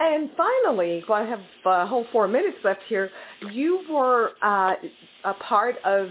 And 0.00 0.30
finally, 0.36 1.04
well, 1.08 1.22
I 1.22 1.26
have 1.28 1.40
a 1.64 1.86
whole 1.86 2.06
four 2.10 2.26
minutes 2.26 2.58
left 2.64 2.80
here. 2.88 3.10
You 3.52 3.84
were 3.90 4.32
uh, 4.42 4.74
a 5.24 5.34
part 5.34 5.76
of 5.84 6.08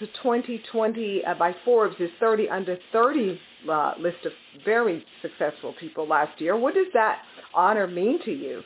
the 0.00 0.06
2020 0.22 1.22
uh, 1.24 1.34
by 1.34 1.54
Forbes' 1.64 1.96
is 2.00 2.10
30 2.20 2.48
under 2.48 2.76
30 2.92 3.38
uh, 3.70 3.92
list 3.98 4.24
of 4.24 4.32
very 4.64 5.04
successful 5.22 5.74
people 5.78 6.06
last 6.06 6.40
year. 6.40 6.56
What 6.56 6.74
does 6.74 6.86
that 6.94 7.18
honor 7.54 7.86
mean 7.86 8.18
to 8.24 8.32
you? 8.32 8.62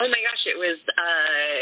Oh 0.00 0.08
my 0.08 0.16
gosh, 0.24 0.44
it 0.48 0.56
was 0.56 0.80
uh, 0.80 1.60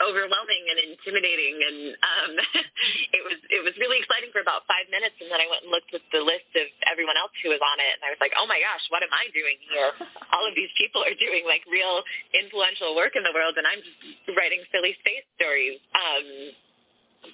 overwhelming 0.00 0.64
and 0.72 0.78
intimidating, 0.88 1.60
and 1.60 1.78
um, 2.00 2.32
it 3.16 3.22
was 3.28 3.36
it 3.52 3.60
was 3.60 3.76
really 3.76 4.00
exciting 4.00 4.32
for 4.32 4.40
about 4.40 4.64
five 4.64 4.88
minutes, 4.88 5.20
and 5.20 5.28
then 5.28 5.36
I 5.36 5.44
went 5.52 5.68
and 5.68 5.70
looked 5.70 5.92
at 5.92 6.00
the 6.08 6.24
list 6.24 6.48
of 6.56 6.64
everyone 6.88 7.20
else 7.20 7.28
who 7.44 7.52
was 7.52 7.60
on 7.60 7.76
it, 7.76 7.92
and 8.00 8.08
I 8.08 8.10
was 8.10 8.16
like, 8.24 8.32
oh 8.40 8.48
my 8.48 8.56
gosh, 8.56 8.80
what 8.88 9.04
am 9.04 9.12
I 9.12 9.28
doing 9.36 9.60
here? 9.68 9.92
All 10.32 10.48
of 10.48 10.56
these 10.56 10.72
people 10.80 11.04
are 11.04 11.12
doing 11.12 11.44
like 11.44 11.60
real 11.68 12.00
influential 12.32 12.96
work 12.96 13.20
in 13.20 13.22
the 13.22 13.36
world, 13.36 13.60
and 13.60 13.68
I'm 13.68 13.84
just 13.84 14.32
writing 14.32 14.64
silly 14.72 14.96
space 15.04 15.28
stories. 15.36 15.76
Um, 15.92 16.56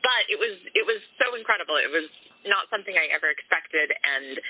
but 0.03 0.23
it 0.27 0.39
was 0.43 0.59
it 0.75 0.83
was 0.83 0.99
so 1.23 1.39
incredible. 1.39 1.79
It 1.79 1.95
was 1.95 2.11
not 2.43 2.67
something 2.75 2.99
I 2.99 3.07
ever 3.15 3.31
expected, 3.31 3.95
and 4.03 4.43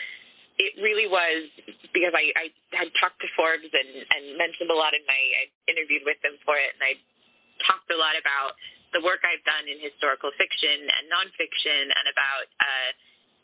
it 0.58 0.72
really 0.78 1.10
was 1.10 1.50
because 1.90 2.14
I, 2.14 2.30
I 2.38 2.46
had 2.74 2.90
talked 2.98 3.18
to 3.22 3.28
Forbes 3.34 3.66
and, 3.66 3.90
and 3.90 4.38
mentioned 4.38 4.70
a 4.70 4.78
lot 4.78 4.94
in 4.94 5.02
my, 5.06 5.18
I 5.18 5.50
interviewed 5.66 6.06
with 6.06 6.18
them 6.22 6.38
for 6.46 6.54
it, 6.54 6.70
and 6.78 6.82
I 6.82 6.94
talked 7.66 7.90
a 7.90 7.98
lot 7.98 8.14
about 8.14 8.54
the 8.94 9.02
work 9.02 9.26
I've 9.26 9.42
done 9.42 9.66
in 9.66 9.82
historical 9.82 10.30
fiction 10.38 10.86
and 10.86 11.10
nonfiction 11.10 11.90
and 11.90 12.06
about 12.06 12.46
uh, 12.62 12.90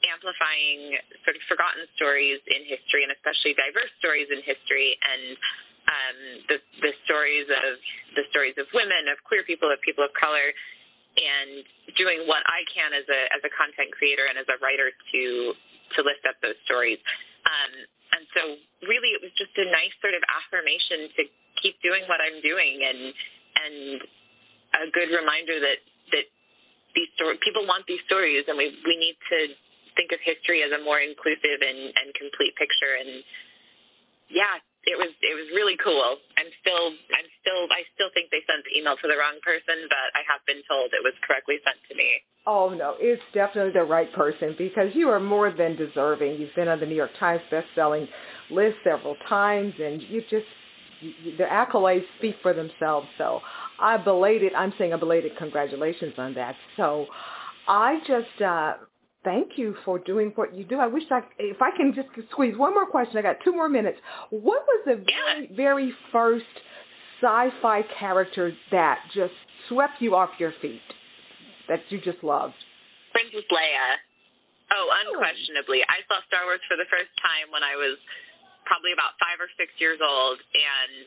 amplifying 0.07 0.95
sort 1.27 1.35
of 1.35 1.43
forgotten 1.51 1.83
stories 1.99 2.39
in 2.47 2.63
history 2.71 3.03
and 3.03 3.11
especially 3.11 3.59
diverse 3.59 3.91
stories 3.99 4.31
in 4.31 4.41
history 4.47 4.95
and 5.03 5.35
um, 5.91 6.19
the, 6.47 6.57
the 6.87 6.93
stories 7.03 7.51
of 7.51 7.75
the 8.15 8.25
stories 8.31 8.55
of 8.63 8.71
women, 8.71 9.11
of 9.11 9.19
queer 9.27 9.43
people, 9.43 9.67
of 9.67 9.83
people 9.83 10.07
of 10.07 10.15
color, 10.15 10.55
and 11.19 11.67
doing 11.99 12.31
what 12.31 12.47
I 12.47 12.63
can 12.71 12.95
as 12.95 13.03
a 13.11 13.21
as 13.35 13.43
a 13.43 13.51
content 13.51 13.91
creator 13.91 14.31
and 14.31 14.39
as 14.39 14.47
a 14.47 14.57
writer 14.63 14.95
to 14.95 15.23
to 15.97 16.01
lift 16.03 16.25
up 16.29 16.37
those 16.43 16.59
stories. 16.65 16.99
Um, 17.47 17.73
and 18.17 18.23
so 18.35 18.43
really 18.87 19.15
it 19.15 19.23
was 19.23 19.33
just 19.39 19.55
a 19.57 19.67
nice 19.71 19.95
sort 20.03 20.15
of 20.15 20.23
affirmation 20.27 21.11
to 21.17 21.23
keep 21.63 21.79
doing 21.83 22.03
what 22.11 22.19
I'm 22.19 22.41
doing 22.43 22.83
and 22.83 23.01
and 23.61 23.77
a 24.83 24.87
good 24.91 25.11
reminder 25.15 25.59
that 25.61 25.81
that 26.15 26.27
these 26.95 27.11
story 27.15 27.39
people 27.43 27.67
want 27.67 27.87
these 27.87 28.03
stories 28.07 28.45
and 28.51 28.59
we 28.59 28.75
we 28.87 28.97
need 28.99 29.17
to 29.31 29.39
think 29.95 30.11
of 30.11 30.19
history 30.23 30.63
as 30.63 30.71
a 30.71 30.81
more 30.83 31.03
inclusive 31.03 31.61
and, 31.63 31.93
and 31.95 32.09
complete 32.15 32.55
picture 32.59 32.99
and 32.99 33.23
yeah, 34.31 34.63
it 34.87 34.97
was 34.97 35.11
it 35.21 35.35
was 35.35 35.51
really 35.53 35.77
cool. 35.77 36.17
I'm 36.39 36.51
still 36.63 36.95
I'm 36.95 37.29
still 37.43 37.67
I 37.69 37.83
still 37.99 38.09
think 38.15 38.31
they 38.31 38.41
sent 38.47 38.63
the 38.65 38.73
email 38.79 38.97
to 38.97 39.07
the 39.11 39.19
wrong 39.19 39.37
person, 39.43 39.91
but 39.91 40.09
I 40.15 40.23
have 40.31 40.41
been 40.47 40.63
told 40.71 40.95
it 40.95 41.03
was 41.03 41.15
correctly 41.27 41.59
sent 41.67 41.79
to 41.91 41.95
me. 41.99 42.23
Oh 42.53 42.71
no, 42.71 42.97
it's 42.99 43.23
definitely 43.33 43.73
the 43.73 43.85
right 43.85 44.13
person 44.13 44.57
because 44.59 44.93
you 44.93 45.09
are 45.09 45.21
more 45.21 45.53
than 45.53 45.77
deserving. 45.77 46.41
You've 46.41 46.55
been 46.57 46.67
on 46.67 46.81
the 46.81 46.87
New 46.87 46.97
York 46.97 47.13
Times 47.17 47.41
best-selling 47.49 48.09
list 48.51 48.77
several 48.83 49.15
times, 49.29 49.73
and 49.81 50.03
you 50.03 50.21
just 50.29 50.47
the 51.39 51.45
accolades 51.45 52.03
speak 52.19 52.35
for 52.43 52.53
themselves. 52.53 53.07
So 53.19 53.41
I 53.79 53.99
belated 53.99 54.53
I'm 54.55 54.73
saying 54.79 54.93
a 54.93 54.99
belated 54.99 55.37
congratulations 55.39 56.15
on 56.19 56.35
that. 56.35 56.57
So 56.77 57.07
I 57.69 58.01
just 58.09 58.43
uh 58.43 58.75
thank 59.23 59.53
you 59.57 59.77
for 59.85 60.01
doing 60.01 60.33
what 60.35 60.53
you 60.53 60.65
do. 60.65 60.81
I 60.81 60.89
wish 60.89 61.05
I, 61.13 61.21
if 61.39 61.63
I 61.63 61.71
can 61.77 61.95
just 61.95 62.09
squeeze 62.33 62.57
one 62.57 62.75
more 62.75 62.87
question. 62.87 63.17
I 63.17 63.23
got 63.23 63.37
two 63.45 63.53
more 63.53 63.69
minutes. 63.69 63.99
What 64.31 64.65
was 64.67 64.83
the 64.87 64.97
very, 64.97 65.51
very 65.55 65.93
first 66.11 66.45
sci-fi 67.23 67.83
character 67.97 68.53
that 68.73 68.99
just 69.15 69.35
swept 69.69 70.01
you 70.01 70.17
off 70.17 70.31
your 70.39 70.53
feet, 70.61 70.81
that 71.71 71.81
you 71.89 72.03
just 72.03 72.21
loved? 72.27 72.59
Princess 73.15 73.47
Leia. 73.47 73.89
Oh, 74.75 74.87
hmm. 74.91 75.15
unquestionably. 75.15 75.87
I 75.87 76.03
saw 76.11 76.19
Star 76.27 76.45
Wars 76.45 76.63
for 76.67 76.75
the 76.75 76.87
first 76.91 77.11
time 77.23 77.51
when 77.55 77.63
I 77.63 77.79
was 77.79 77.99
probably 78.67 78.91
about 78.95 79.15
five 79.19 79.39
or 79.39 79.51
six 79.59 79.71
years 79.79 79.99
old, 80.03 80.39
and 80.39 81.07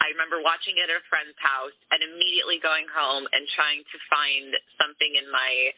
I 0.00 0.12
remember 0.12 0.40
watching 0.44 0.76
it 0.76 0.88
at 0.88 0.96
a 0.96 1.04
friend's 1.08 1.36
house 1.40 1.74
and 1.92 2.00
immediately 2.04 2.60
going 2.60 2.88
home 2.90 3.24
and 3.32 3.44
trying 3.52 3.84
to 3.84 3.96
find 4.08 4.52
something 4.80 5.12
in 5.14 5.28
my 5.30 5.72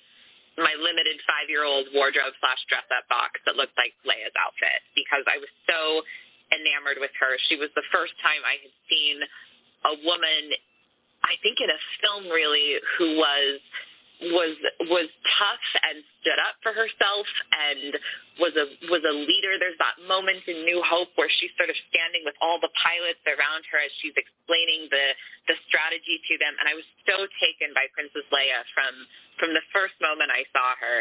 my 0.59 0.75
limited 0.77 1.17
five-year-old 1.25 1.89
wardrobe 1.95 2.35
slash 2.43 2.59
dress-up 2.69 3.07
box 3.09 3.39
that 3.47 3.57
looked 3.57 3.73
like 3.81 3.95
Leia's 4.05 4.35
outfit 4.37 4.83
because 4.93 5.25
I 5.25 5.41
was 5.41 5.49
so 5.65 6.05
enamored 6.53 7.01
with 7.01 7.15
her. 7.17 7.39
She 7.49 7.57
was 7.57 7.71
the 7.79 7.87
first 7.89 8.13
time 8.21 8.43
I 8.45 8.61
had 8.61 8.75
seen 8.91 9.17
a 9.89 9.95
woman, 10.05 10.53
I 11.25 11.39
think 11.41 11.63
in 11.65 11.71
a 11.71 11.81
film 12.03 12.29
really, 12.29 12.77
who 12.99 13.17
was 13.17 13.63
was 14.21 14.53
was 14.93 15.09
tough 15.41 15.67
and 15.81 16.05
stood 16.21 16.37
up 16.37 16.61
for 16.61 16.77
herself 16.77 17.25
and 17.57 17.97
was 18.37 18.53
a 18.53 18.69
was 18.93 19.00
a 19.00 19.15
leader. 19.17 19.57
There's 19.57 19.81
that 19.81 19.97
moment 20.05 20.45
in 20.45 20.69
New 20.69 20.85
Hope 20.85 21.09
where 21.17 21.33
she's 21.41 21.53
sort 21.57 21.73
of 21.73 21.77
standing 21.89 22.21
with 22.29 22.37
all 22.45 22.61
the 22.61 22.73
pilots 22.77 23.25
around 23.25 23.65
her 23.73 23.81
as 23.81 23.93
she's 24.05 24.17
explaining 24.17 24.93
the 24.93 25.17
the 25.49 25.57
strategy 25.73 26.21
to 26.21 26.35
them. 26.37 26.53
And 26.61 26.69
I 26.69 26.77
was 26.77 26.85
so 27.09 27.25
taken 27.41 27.73
by 27.73 27.89
Princess 27.97 28.29
Leia 28.29 28.61
from 28.77 28.93
from 29.41 29.50
the 29.57 29.65
first 29.73 29.97
moment 30.05 30.29
I 30.29 30.45
saw 30.53 30.77
her. 30.77 31.00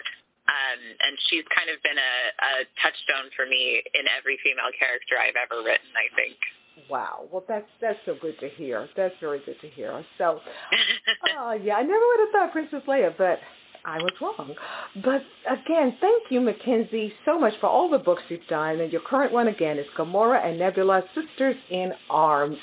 Um, 0.50 0.82
and 0.82 1.14
she's 1.30 1.46
kind 1.54 1.70
of 1.70 1.78
been 1.86 2.02
a, 2.02 2.16
a 2.42 2.54
touchstone 2.82 3.30
for 3.38 3.46
me 3.46 3.86
in 3.94 4.10
every 4.10 4.34
female 4.42 4.74
character 4.74 5.14
I've 5.14 5.38
ever 5.38 5.62
written, 5.62 5.94
I 5.94 6.10
think. 6.18 6.42
Wow. 6.90 7.28
Well, 7.32 7.44
that's 7.48 7.68
that's 7.82 8.00
so 8.06 8.16
good 8.22 8.40
to 8.40 8.50
hear. 8.50 8.88
That's 8.96 9.16
very 9.20 9.40
good 9.46 9.60
to 9.62 9.68
hear. 9.70 10.04
So, 10.18 10.40
uh, 11.40 11.54
yeah, 11.54 11.76
I 11.76 11.82
never 11.82 12.00
would 12.00 12.20
have 12.22 12.32
thought 12.32 12.52
Princess 12.52 12.82
Leia, 12.88 13.14
but 13.18 13.40
I 13.86 13.98
was 13.98 14.12
wrong. 14.22 14.56
But 15.04 15.24
again, 15.50 15.98
thank 16.02 16.24
you, 16.30 16.42
Mackenzi, 16.42 17.12
so 17.26 17.40
much 17.40 17.54
for 17.60 17.68
all 17.68 17.90
the 17.90 17.98
books 17.98 18.24
you've 18.30 18.46
done. 18.48 18.80
And 18.82 18.92
your 18.92 19.02
current 19.02 19.32
one, 19.32 19.48
again, 19.48 19.80
is 19.80 19.86
Gamora 19.98 20.46
and 20.46 20.60
Nebula, 20.60 21.04
Sisters 21.16 21.56
in 21.70 21.94
Arms. 22.10 22.58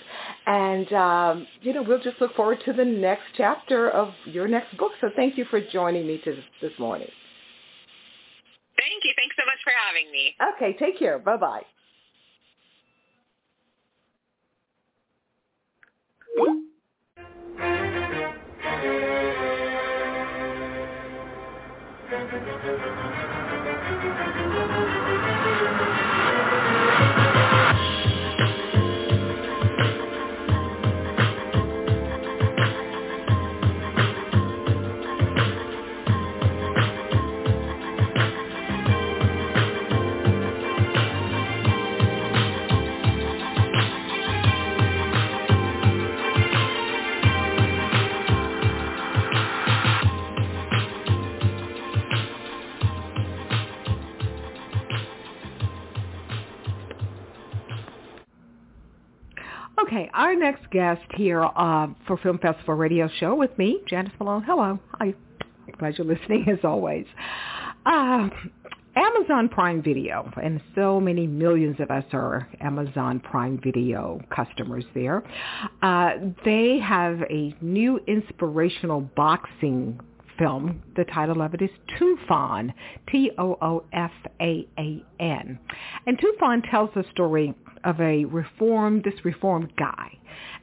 And, 0.46 0.92
um, 0.92 1.46
you 1.62 1.72
know, 1.72 1.82
we'll 1.82 2.02
just 2.02 2.20
look 2.20 2.34
forward 2.36 2.58
to 2.66 2.72
the 2.72 2.84
next 2.84 3.24
chapter 3.36 3.90
of 3.90 4.12
your 4.26 4.46
next 4.46 4.76
book. 4.76 4.92
So 5.00 5.08
thank 5.16 5.38
you 5.38 5.44
for 5.46 5.60
joining 5.60 6.06
me 6.06 6.20
to, 6.24 6.36
this 6.60 6.72
morning. 6.78 7.08
Thank 8.76 9.04
you. 9.04 9.12
Thanks 9.16 9.36
so 9.38 9.46
much 9.46 9.58
for 9.64 9.72
having 9.86 10.12
me. 10.12 10.34
Okay, 10.56 10.76
take 10.78 10.98
care. 10.98 11.18
Bye-bye. 11.18 11.62
Thank 16.36 16.48
you. 22.10 23.05
Okay, 59.96 60.10
our 60.12 60.36
next 60.36 60.70
guest 60.70 61.00
here 61.14 61.42
uh, 61.42 61.86
for 62.06 62.18
Film 62.18 62.36
Festival 62.36 62.74
Radio 62.74 63.08
Show 63.18 63.34
with 63.34 63.56
me, 63.56 63.80
Janice 63.88 64.12
Malone. 64.20 64.42
Hello. 64.42 64.78
Hi. 64.98 65.14
Glad 65.78 65.96
you're 65.96 66.06
listening 66.06 66.44
as 66.50 66.58
always. 66.64 67.06
Uh, 67.86 68.28
Amazon 68.94 69.48
Prime 69.48 69.82
Video, 69.82 70.30
and 70.42 70.60
so 70.74 71.00
many 71.00 71.26
millions 71.26 71.76
of 71.80 71.90
us 71.90 72.04
are 72.12 72.46
Amazon 72.60 73.20
Prime 73.20 73.58
Video 73.64 74.20
customers 74.28 74.84
there. 74.92 75.22
Uh, 75.80 76.10
they 76.44 76.78
have 76.78 77.22
a 77.30 77.54
new 77.62 77.98
inspirational 78.06 79.00
boxing 79.00 79.98
film. 80.38 80.82
The 80.96 81.04
title 81.04 81.42
of 81.42 81.54
it 81.54 81.62
is 81.62 81.70
Toofan, 81.98 82.72
T-O-O-F-A-A-N. 83.10 83.58
And 86.06 86.18
Toofan 86.18 86.70
tells 86.70 86.90
the 86.94 87.04
story 87.10 87.54
of 87.84 88.00
a 88.00 88.24
reformed, 88.24 89.04
this 89.04 89.24
reformed 89.24 89.72
guy. 89.76 90.18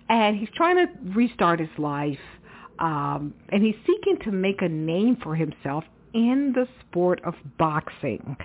And 0.10 0.38
he's 0.38 0.50
trying 0.56 0.77
to 0.77 0.88
restart 1.15 1.60
his 1.60 1.70
life. 1.77 2.20
Um, 2.80 3.34
and 3.50 3.63
he's 3.63 3.75
seeking 3.86 4.18
to 4.25 4.32
make 4.32 4.62
a 4.62 4.70
name 4.70 5.18
for 5.22 5.36
himself 5.36 5.84
in 6.13 6.53
the 6.53 6.68
sport 6.82 7.22
of 7.24 7.36
boxing. 7.58 8.36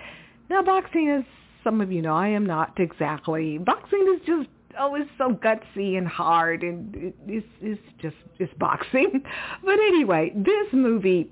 Now, 0.49 0.63
boxing, 0.63 1.09
as 1.09 1.23
some 1.63 1.81
of 1.81 1.91
you 1.91 2.01
know, 2.01 2.15
I 2.15 2.29
am 2.29 2.45
not 2.45 2.79
exactly. 2.79 3.57
Boxing 3.57 4.15
is 4.15 4.25
just 4.25 4.49
oh, 4.79 4.95
it's 4.95 5.09
so 5.17 5.29
gutsy 5.29 5.97
and 5.97 6.07
hard, 6.07 6.63
and 6.63 6.95
it, 6.95 7.15
it's, 7.27 7.47
it's 7.61 7.81
just 8.01 8.15
it's 8.39 8.53
boxing. 8.55 9.23
But 9.63 9.73
anyway, 9.73 10.31
this 10.35 10.67
movie 10.73 11.31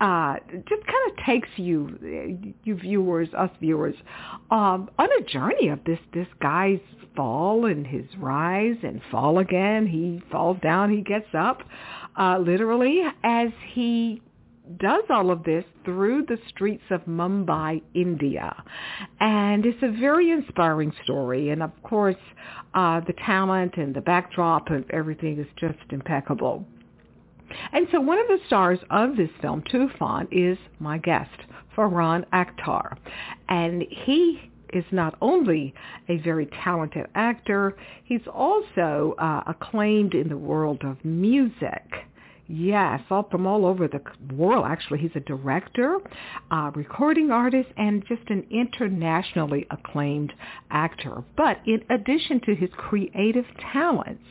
uh, 0.00 0.36
just 0.50 0.84
kind 0.86 1.10
of 1.10 1.24
takes 1.24 1.48
you, 1.56 2.46
you 2.64 2.74
viewers, 2.76 3.28
us 3.36 3.50
viewers, 3.60 3.94
um, 4.50 4.90
on 4.98 5.08
a 5.20 5.24
journey 5.24 5.68
of 5.68 5.84
this 5.84 5.98
this 6.12 6.26
guy's 6.40 6.80
fall 7.14 7.66
and 7.66 7.86
his 7.86 8.04
rise 8.18 8.76
and 8.82 9.00
fall 9.10 9.38
again. 9.38 9.86
He 9.86 10.22
falls 10.30 10.58
down, 10.62 10.90
he 10.90 11.02
gets 11.02 11.28
up, 11.34 11.62
uh, 12.18 12.38
literally 12.38 13.02
as 13.22 13.50
he 13.72 14.22
does 14.78 15.04
all 15.10 15.30
of 15.30 15.42
this 15.44 15.64
through 15.84 16.24
the 16.26 16.38
streets 16.48 16.84
of 16.90 17.02
Mumbai, 17.04 17.82
India. 17.94 18.54
And 19.20 19.66
it's 19.66 19.82
a 19.82 19.90
very 20.00 20.30
inspiring 20.30 20.92
story. 21.02 21.50
And 21.50 21.62
of 21.62 21.70
course, 21.82 22.16
uh, 22.74 23.00
the 23.00 23.14
talent 23.24 23.76
and 23.76 23.94
the 23.94 24.00
backdrop 24.00 24.70
of 24.70 24.84
everything 24.90 25.38
is 25.38 25.46
just 25.58 25.78
impeccable. 25.90 26.64
And 27.72 27.86
so 27.92 28.00
one 28.00 28.18
of 28.18 28.28
the 28.28 28.38
stars 28.46 28.78
of 28.90 29.16
this 29.16 29.30
film, 29.40 29.62
Toofan, 29.62 30.28
is 30.30 30.58
my 30.78 30.98
guest, 30.98 31.30
Farhan 31.76 32.24
Akhtar. 32.32 32.96
And 33.48 33.82
he 33.82 34.52
is 34.72 34.84
not 34.90 35.16
only 35.20 35.74
a 36.08 36.16
very 36.18 36.46
talented 36.64 37.06
actor, 37.14 37.76
he's 38.04 38.26
also 38.32 39.14
uh, 39.18 39.42
acclaimed 39.46 40.14
in 40.14 40.28
the 40.28 40.36
world 40.36 40.82
of 40.82 41.04
music. 41.04 41.84
Yes, 42.48 43.00
all 43.08 43.28
from 43.30 43.46
all 43.46 43.64
over 43.64 43.86
the 43.86 44.02
world. 44.34 44.64
Actually, 44.66 44.98
he's 44.98 45.12
a 45.14 45.20
director, 45.20 45.98
uh, 46.50 46.72
recording 46.74 47.30
artist, 47.30 47.68
and 47.76 48.04
just 48.06 48.28
an 48.30 48.44
internationally 48.50 49.66
acclaimed 49.70 50.32
actor. 50.70 51.22
But 51.36 51.58
in 51.66 51.84
addition 51.88 52.40
to 52.46 52.54
his 52.54 52.70
creative 52.76 53.46
talents, 53.72 54.24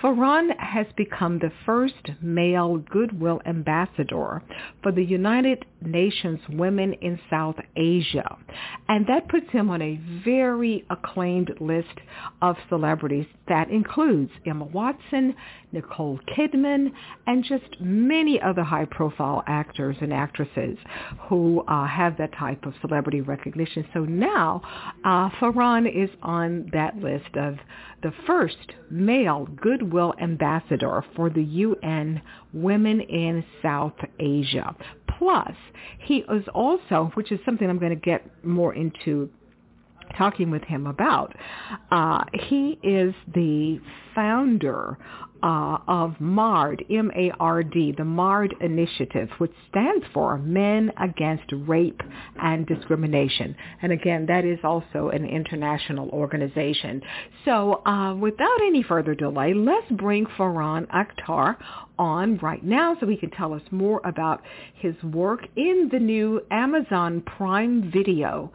Farhan 0.00 0.56
has 0.58 0.86
become 0.96 1.40
the 1.40 1.50
first 1.66 2.10
male 2.22 2.78
Goodwill 2.78 3.40
ambassador 3.44 4.40
for 4.82 4.92
the 4.92 5.04
United 5.04 5.64
Nations 5.82 6.38
Women 6.48 6.92
in 6.94 7.18
South 7.28 7.56
Asia. 7.76 8.36
And 8.88 9.06
that 9.08 9.28
puts 9.28 9.50
him 9.50 9.68
on 9.70 9.82
a 9.82 10.00
very 10.24 10.84
acclaimed 10.90 11.52
list 11.60 11.98
of 12.40 12.56
celebrities 12.68 13.26
that 13.48 13.70
includes 13.70 14.30
Emma 14.46 14.64
Watson, 14.66 15.34
Nicole 15.72 16.18
Kidman, 16.36 16.92
and 17.26 17.44
just 17.44 17.80
many 17.80 18.40
other 18.40 18.62
high-profile 18.62 19.42
actors 19.46 19.96
and 20.00 20.12
actresses 20.12 20.78
who 21.28 21.60
uh, 21.68 21.86
have 21.86 22.16
that 22.18 22.32
type 22.34 22.64
of 22.64 22.74
celebrity 22.80 23.20
recognition. 23.20 23.84
So 23.92 24.00
now 24.00 24.62
uh, 25.04 25.30
Farhan 25.40 25.86
is 25.86 26.10
on 26.22 26.70
that 26.72 26.96
list 26.96 27.36
of 27.36 27.56
the 28.02 28.12
first 28.26 28.56
male 28.90 29.46
Goodwill 29.60 30.14
ambassador 30.20 31.04
for 31.16 31.30
the 31.30 31.42
UN 31.42 32.22
Women 32.52 33.00
in 33.00 33.44
South 33.62 33.96
Asia. 34.18 34.74
Plus, 35.18 35.54
he 35.98 36.18
is 36.30 36.44
also, 36.54 37.10
which 37.14 37.32
is 37.32 37.40
something 37.44 37.68
I'm 37.68 37.78
going 37.78 37.90
to 37.90 37.96
get 37.96 38.24
more 38.44 38.74
into 38.74 39.28
talking 40.16 40.50
with 40.50 40.62
him 40.64 40.86
about. 40.86 41.34
Uh, 41.90 42.24
he 42.48 42.78
is 42.82 43.14
the 43.34 43.80
founder 44.14 44.98
uh, 45.42 45.78
of 45.86 46.14
MARD, 46.20 46.84
M-A-R-D, 46.90 47.94
the 47.96 48.04
MARD 48.04 48.54
Initiative, 48.60 49.28
which 49.38 49.52
stands 49.70 50.04
for 50.12 50.38
Men 50.38 50.90
Against 51.00 51.44
Rape 51.52 52.00
and 52.42 52.66
Discrimination. 52.66 53.54
And 53.82 53.92
again, 53.92 54.26
that 54.26 54.44
is 54.44 54.58
also 54.64 55.10
an 55.10 55.24
international 55.24 56.08
organization. 56.10 57.02
So 57.44 57.86
uh, 57.86 58.14
without 58.16 58.60
any 58.66 58.82
further 58.82 59.14
delay, 59.14 59.54
let's 59.54 59.90
bring 59.92 60.26
Farhan 60.26 60.86
Akhtar 60.88 61.56
on 61.98 62.38
right 62.38 62.64
now 62.64 62.96
so 62.98 63.06
he 63.06 63.16
can 63.16 63.30
tell 63.30 63.54
us 63.54 63.62
more 63.70 64.00
about 64.04 64.42
his 64.74 64.94
work 65.02 65.46
in 65.56 65.88
the 65.92 65.98
new 65.98 66.40
Amazon 66.50 67.22
Prime 67.22 67.90
Video, 67.92 68.52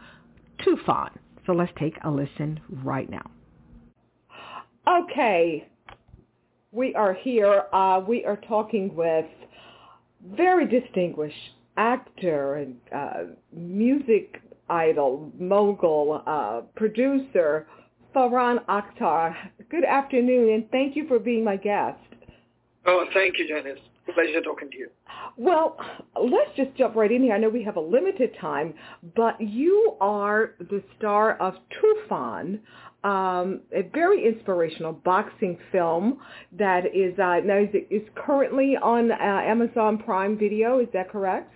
Toofan. 0.60 1.12
So 1.46 1.54
let's 1.54 1.72
take 1.78 1.96
a 2.04 2.10
listen 2.10 2.60
right 2.84 3.10
now. 3.10 3.30
Okay, 4.88 5.68
we 6.72 6.94
are 6.96 7.14
here. 7.14 7.64
Uh, 7.72 8.02
we 8.06 8.26
are 8.26 8.38
talking 8.48 8.94
with 8.96 9.26
very 10.36 10.68
distinguished 10.68 11.36
actor 11.78 12.56
and 12.56 12.76
uh, 12.94 13.24
music 13.52 14.42
idol, 14.70 15.32
mogul, 15.38 16.22
uh, 16.26 16.62
producer, 16.76 17.68
Farhan 18.16 18.64
Akhtar. 18.66 19.36
Good 19.70 19.84
afternoon, 19.84 20.54
and 20.54 20.70
thank 20.72 20.96
you 20.96 21.08
for 21.08 21.20
being 21.20 21.44
my 21.44 21.58
guest. 21.58 22.00
Oh, 22.86 23.06
thank 23.14 23.38
you, 23.38 23.48
Janice. 23.48 23.80
Pleasure 24.14 24.42
talking 24.42 24.70
to 24.70 24.78
you. 24.78 24.90
Well, 25.38 25.78
let's 26.22 26.52
just 26.58 26.76
jump 26.76 26.96
right 26.96 27.12
in 27.12 27.24
here. 27.24 27.34
I 27.34 27.38
know 27.38 27.50
we 27.50 27.64
have 27.64 27.78
a 27.78 27.82
limited 27.82 28.32
time, 28.40 28.74
but 29.16 29.40
you 29.40 29.96
are 30.02 30.56
the 30.60 30.84
star 30.98 31.38
of 31.38 31.56
Toofan, 32.12 32.60
um, 33.04 33.62
a 33.74 33.82
very 33.94 34.26
inspirational 34.28 34.94
boxing 34.94 35.58
film 35.72 36.20
that 36.58 36.86
is 36.94 37.18
uh, 37.18 37.40
now 37.46 37.60
is, 37.60 37.70
is 37.90 38.08
currently 38.16 38.78
on 38.82 39.12
uh, 39.12 39.16
Amazon 39.16 39.98
Prime 39.98 40.38
Video. 40.38 40.80
Is 40.80 40.88
that 40.94 41.10
correct? 41.10 41.54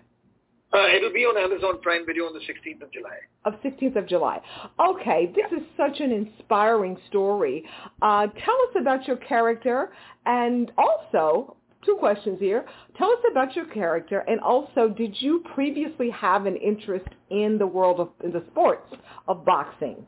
Uh, 0.73 0.87
it'll 0.93 1.13
be 1.13 1.23
on 1.23 1.37
Amazon 1.37 1.81
Prime 1.81 2.05
Video 2.05 2.25
on 2.25 2.33
the 2.33 2.39
16th 2.39 2.81
of 2.81 2.91
July. 2.91 3.17
Of 3.45 3.53
16th 3.61 3.95
of 3.95 4.07
July. 4.07 4.41
Okay, 4.79 5.33
this 5.33 5.45
is 5.57 5.65
such 5.77 6.01
an 6.01 6.11
inspiring 6.11 6.97
story. 7.07 7.63
Uh, 8.01 8.27
tell 8.27 8.55
us 8.69 8.75
about 8.79 9.07
your 9.07 9.17
character 9.17 9.91
and 10.25 10.71
also 10.77 11.56
two 11.87 11.95
questions 11.95 12.37
here. 12.39 12.65
Tell 12.97 13.09
us 13.09 13.19
about 13.31 13.55
your 13.55 13.65
character, 13.65 14.19
and 14.19 14.39
also, 14.41 14.89
did 14.89 15.15
you 15.19 15.43
previously 15.55 16.11
have 16.11 16.45
an 16.45 16.55
interest 16.57 17.07
in 17.31 17.57
the 17.57 17.65
world 17.65 17.99
of 17.99 18.09
in 18.23 18.31
the 18.31 18.43
sports 18.51 18.93
of 19.27 19.43
boxing? 19.43 20.05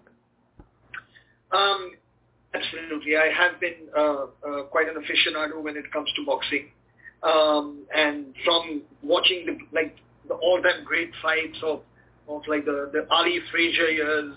Um, 1.52 1.92
absolutely. 2.54 3.18
I 3.18 3.32
have 3.36 3.60
been 3.60 3.88
uh, 3.98 4.02
uh, 4.02 4.64
quite 4.70 4.88
an 4.88 4.96
aficionado 5.02 5.62
when 5.64 5.76
it 5.78 5.92
comes 5.92 6.10
to 6.18 6.26
boxing, 6.26 6.66
um, 7.24 7.80
and 7.96 8.28
from 8.46 8.84
watching 9.02 9.46
the 9.48 9.58
like 9.74 9.96
the 10.28 10.36
all-time 10.36 10.84
great 10.86 11.12
fights 11.22 11.58
of 11.64 11.82
of 12.28 12.42
like 12.48 12.66
the 12.66 12.92
the 12.94 13.08
Ali 13.10 13.40
Frazier 13.52 13.90
years, 13.90 14.36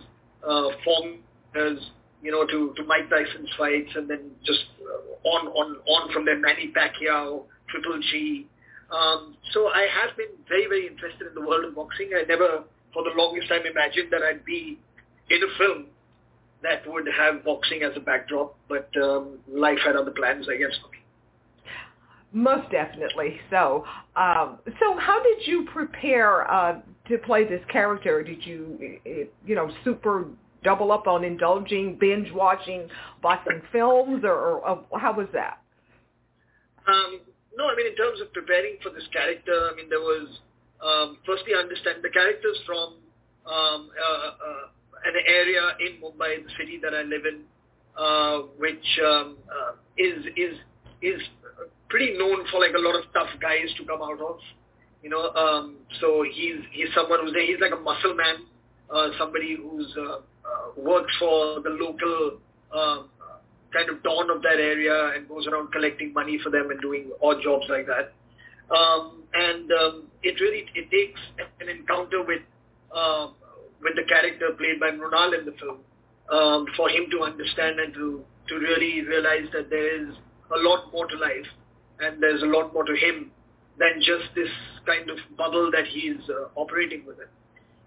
uh, 0.48 0.68
form 0.85 1.18
years, 1.55 1.78
you 2.23 2.31
know, 2.31 2.47
to, 2.47 2.73
to 2.77 2.85
Mike 2.85 3.11
Tyson's 3.11 3.51
fights 3.59 3.91
and 3.95 4.09
then 4.09 4.31
just 4.45 4.65
uh, 4.81 5.29
on, 5.29 5.49
on, 5.49 5.77
on 5.87 6.13
from 6.13 6.25
there, 6.25 6.39
Manny 6.39 6.73
Pacquiao, 6.75 7.45
Triple 7.69 8.01
G. 8.11 8.47
Um, 8.91 9.37
so 9.53 9.69
I 9.69 9.87
have 9.91 10.17
been 10.17 10.29
very, 10.49 10.67
very 10.69 10.87
interested 10.87 11.27
in 11.27 11.35
the 11.35 11.41
world 11.41 11.65
of 11.65 11.75
boxing. 11.75 12.11
I 12.15 12.23
never, 12.29 12.65
for 12.93 13.03
the 13.03 13.11
longest 13.17 13.49
time, 13.49 13.63
imagined 13.67 14.13
that 14.13 14.23
I'd 14.23 14.45
be 14.45 14.79
in 15.31 15.43
a 15.43 15.59
film 15.59 15.87
that 16.63 16.87
would 16.87 17.09
have 17.19 17.45
boxing 17.45 17.83
as 17.83 17.93
a 17.97 18.01
backdrop, 18.01 18.57
but 18.69 18.89
um, 19.03 19.39
life 19.49 19.79
had 19.85 19.97
other 19.97 20.13
plans, 20.13 20.47
I 20.49 20.57
guess, 20.57 20.77
for 20.81 20.91
me. 20.91 20.99
Most 22.33 22.71
definitely. 22.71 23.41
So, 23.51 23.85
um, 24.17 24.59
so 24.81 24.97
how 24.97 25.23
did 25.23 25.47
you 25.47 25.67
prepare 25.73 26.51
uh, 26.51 26.81
to 27.09 27.19
play 27.19 27.45
this 27.45 27.61
character? 27.71 28.23
Did 28.23 28.47
you, 28.47 28.99
you 29.45 29.55
know, 29.55 29.71
super 29.85 30.27
double 30.64 30.92
up 30.92 31.07
on 31.07 31.25
indulging, 31.25 31.96
binge 31.98 32.31
watching 32.33 32.88
boxing 33.22 33.62
films, 33.70 34.25
or, 34.25 34.33
or, 34.33 34.85
or 34.90 34.98
how 34.98 35.12
was 35.12 35.29
that? 35.33 35.59
Um, 36.87 37.20
no, 37.57 37.68
I 37.68 37.77
mean 37.77 37.87
in 37.87 37.96
terms 37.96 38.20
of 38.20 38.33
preparing 38.33 38.77
for 38.83 38.90
this 38.90 39.07
character, 39.12 39.70
I 39.72 39.77
mean 39.77 39.88
there 39.88 40.01
was 40.01 40.29
um, 40.83 41.18
firstly 41.27 41.53
understand 41.59 42.03
the 42.03 42.11
characters 42.11 42.59
from 42.66 42.96
um, 43.46 43.90
uh, 43.90 44.31
uh, 44.31 44.66
an 45.05 45.14
area 45.27 45.62
in 45.81 46.01
Mumbai, 46.01 46.42
the 46.44 46.51
city 46.59 46.79
that 46.83 46.94
I 46.94 47.03
live 47.03 47.27
in, 47.27 47.42
uh, 47.98 48.38
which 48.59 49.01
um, 49.05 49.37
uh, 49.51 49.72
is 49.98 50.25
is 50.37 50.59
is 51.03 51.20
pretty 51.88 52.16
known 52.16 52.46
for 52.51 52.61
like 52.61 52.75
a 52.75 52.81
lot 52.81 52.96
of 52.96 53.05
tough 53.12 53.29
guys 53.40 53.68
to 53.79 53.85
come 53.85 54.03
out 54.03 54.20
of. 54.20 54.38
You 55.03 55.11
know, 55.11 55.31
um, 55.35 55.77
so 56.01 56.25
he's 56.31 56.62
he's 56.70 56.88
someone 56.94 57.20
who's. 57.22 57.35
He's 57.35 57.61
like 57.61 57.72
a 57.72 57.83
muscle 57.83 58.14
man, 58.14 58.46
uh, 58.90 59.09
somebody 59.18 59.57
who's 59.57 59.92
uh, 59.98 60.03
uh, 60.03 60.20
works 60.77 61.12
for 61.19 61.61
the 61.61 61.71
local 61.71 62.38
um, 62.73 63.09
kind 63.73 63.88
of 63.91 64.03
don 64.03 64.31
of 64.31 64.43
that 64.43 64.61
area 64.61 65.12
and 65.15 65.29
goes 65.29 65.47
around 65.47 65.73
collecting 65.73 66.12
money 66.12 66.38
for 66.43 66.51
them 66.51 66.71
and 66.71 66.81
doing 66.81 67.11
odd 67.23 67.43
jobs 67.43 67.65
like 67.69 67.87
that. 67.87 68.12
Um, 68.75 69.25
and 69.35 69.71
um, 69.73 70.05
it 70.23 70.41
really 70.41 70.65
it 70.75 70.91
takes 70.91 71.21
an 71.61 71.69
encounter 71.69 72.23
with 72.23 72.43
uh, 72.95 73.29
with 73.83 73.95
the 73.97 74.05
character 74.09 74.51
played 74.57 74.79
by 74.81 74.91
Mrunal 74.91 75.38
in 75.38 75.45
the 75.45 75.53
film 75.53 75.79
um, 76.31 76.67
for 76.77 76.88
him 76.88 77.07
to 77.11 77.23
understand 77.23 77.81
and 77.81 77.93
to 77.95 78.25
to 78.49 78.55
really 78.57 79.03
realize 79.03 79.49
that 79.53 79.71
there 79.71 80.03
is 80.03 80.15
a 80.55 80.59
lot 80.59 80.93
more 80.93 81.07
to 81.07 81.17
life 81.17 81.47
and 82.01 82.23
there's 82.23 82.43
a 82.43 82.47
lot 82.47 82.73
more 82.73 82.85
to 82.85 82.95
him 82.95 83.31
than 83.79 84.01
just 84.01 84.35
this 84.35 84.51
kind 84.87 85.09
of 85.09 85.17
bubble 85.37 85.71
that 85.71 85.87
he's 85.87 86.21
uh, 86.29 86.49
operating 86.57 87.05
within 87.07 87.29